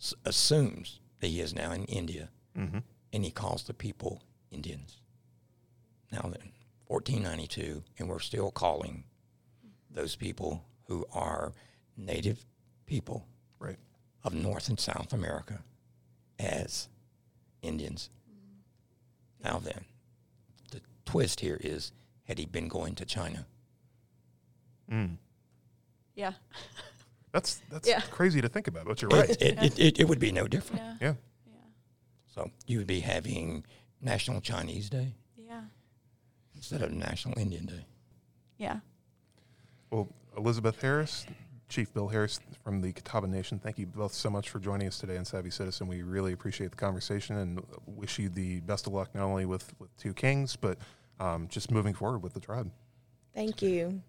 [0.00, 2.78] s- assumes that he is now in India, Mm-hmm.
[3.12, 5.00] and he calls the people Indians.
[6.12, 6.52] Now then,
[6.86, 9.02] 1492, and we're still calling
[9.90, 11.52] those people who are
[11.96, 12.44] native
[12.86, 13.26] people
[13.58, 13.78] Right.
[14.22, 15.64] of North and South America
[16.38, 16.88] as
[17.62, 18.10] Indians.
[19.42, 19.84] Now then,
[20.70, 21.90] the twist here is
[22.24, 23.46] had he been going to China?
[24.90, 25.16] Mm.
[26.14, 26.32] Yeah.
[27.32, 28.00] That's that's Yeah.
[28.10, 29.30] crazy to think about, but you're right.
[29.30, 30.82] it, it, it, it would be no different.
[30.82, 30.96] Yeah.
[31.00, 31.14] Yeah.
[31.46, 31.52] Yeah.
[32.34, 33.64] So you would be having
[34.00, 35.62] National Chinese Day Yeah.
[36.54, 37.86] instead of National Indian Day.
[38.58, 38.80] Yeah.
[39.90, 41.26] Well, Elizabeth Harris,
[41.68, 43.58] Chief Bill Harris from the Catawba Nation.
[43.58, 45.86] Thank you both so much for joining us today on Savvy Citizen.
[45.88, 49.72] We really appreciate the conversation and wish you the best of luck not only with,
[49.80, 50.78] with Two Kings, but
[51.20, 52.70] um, just moving forward with the tribe.
[53.34, 54.02] Thank you.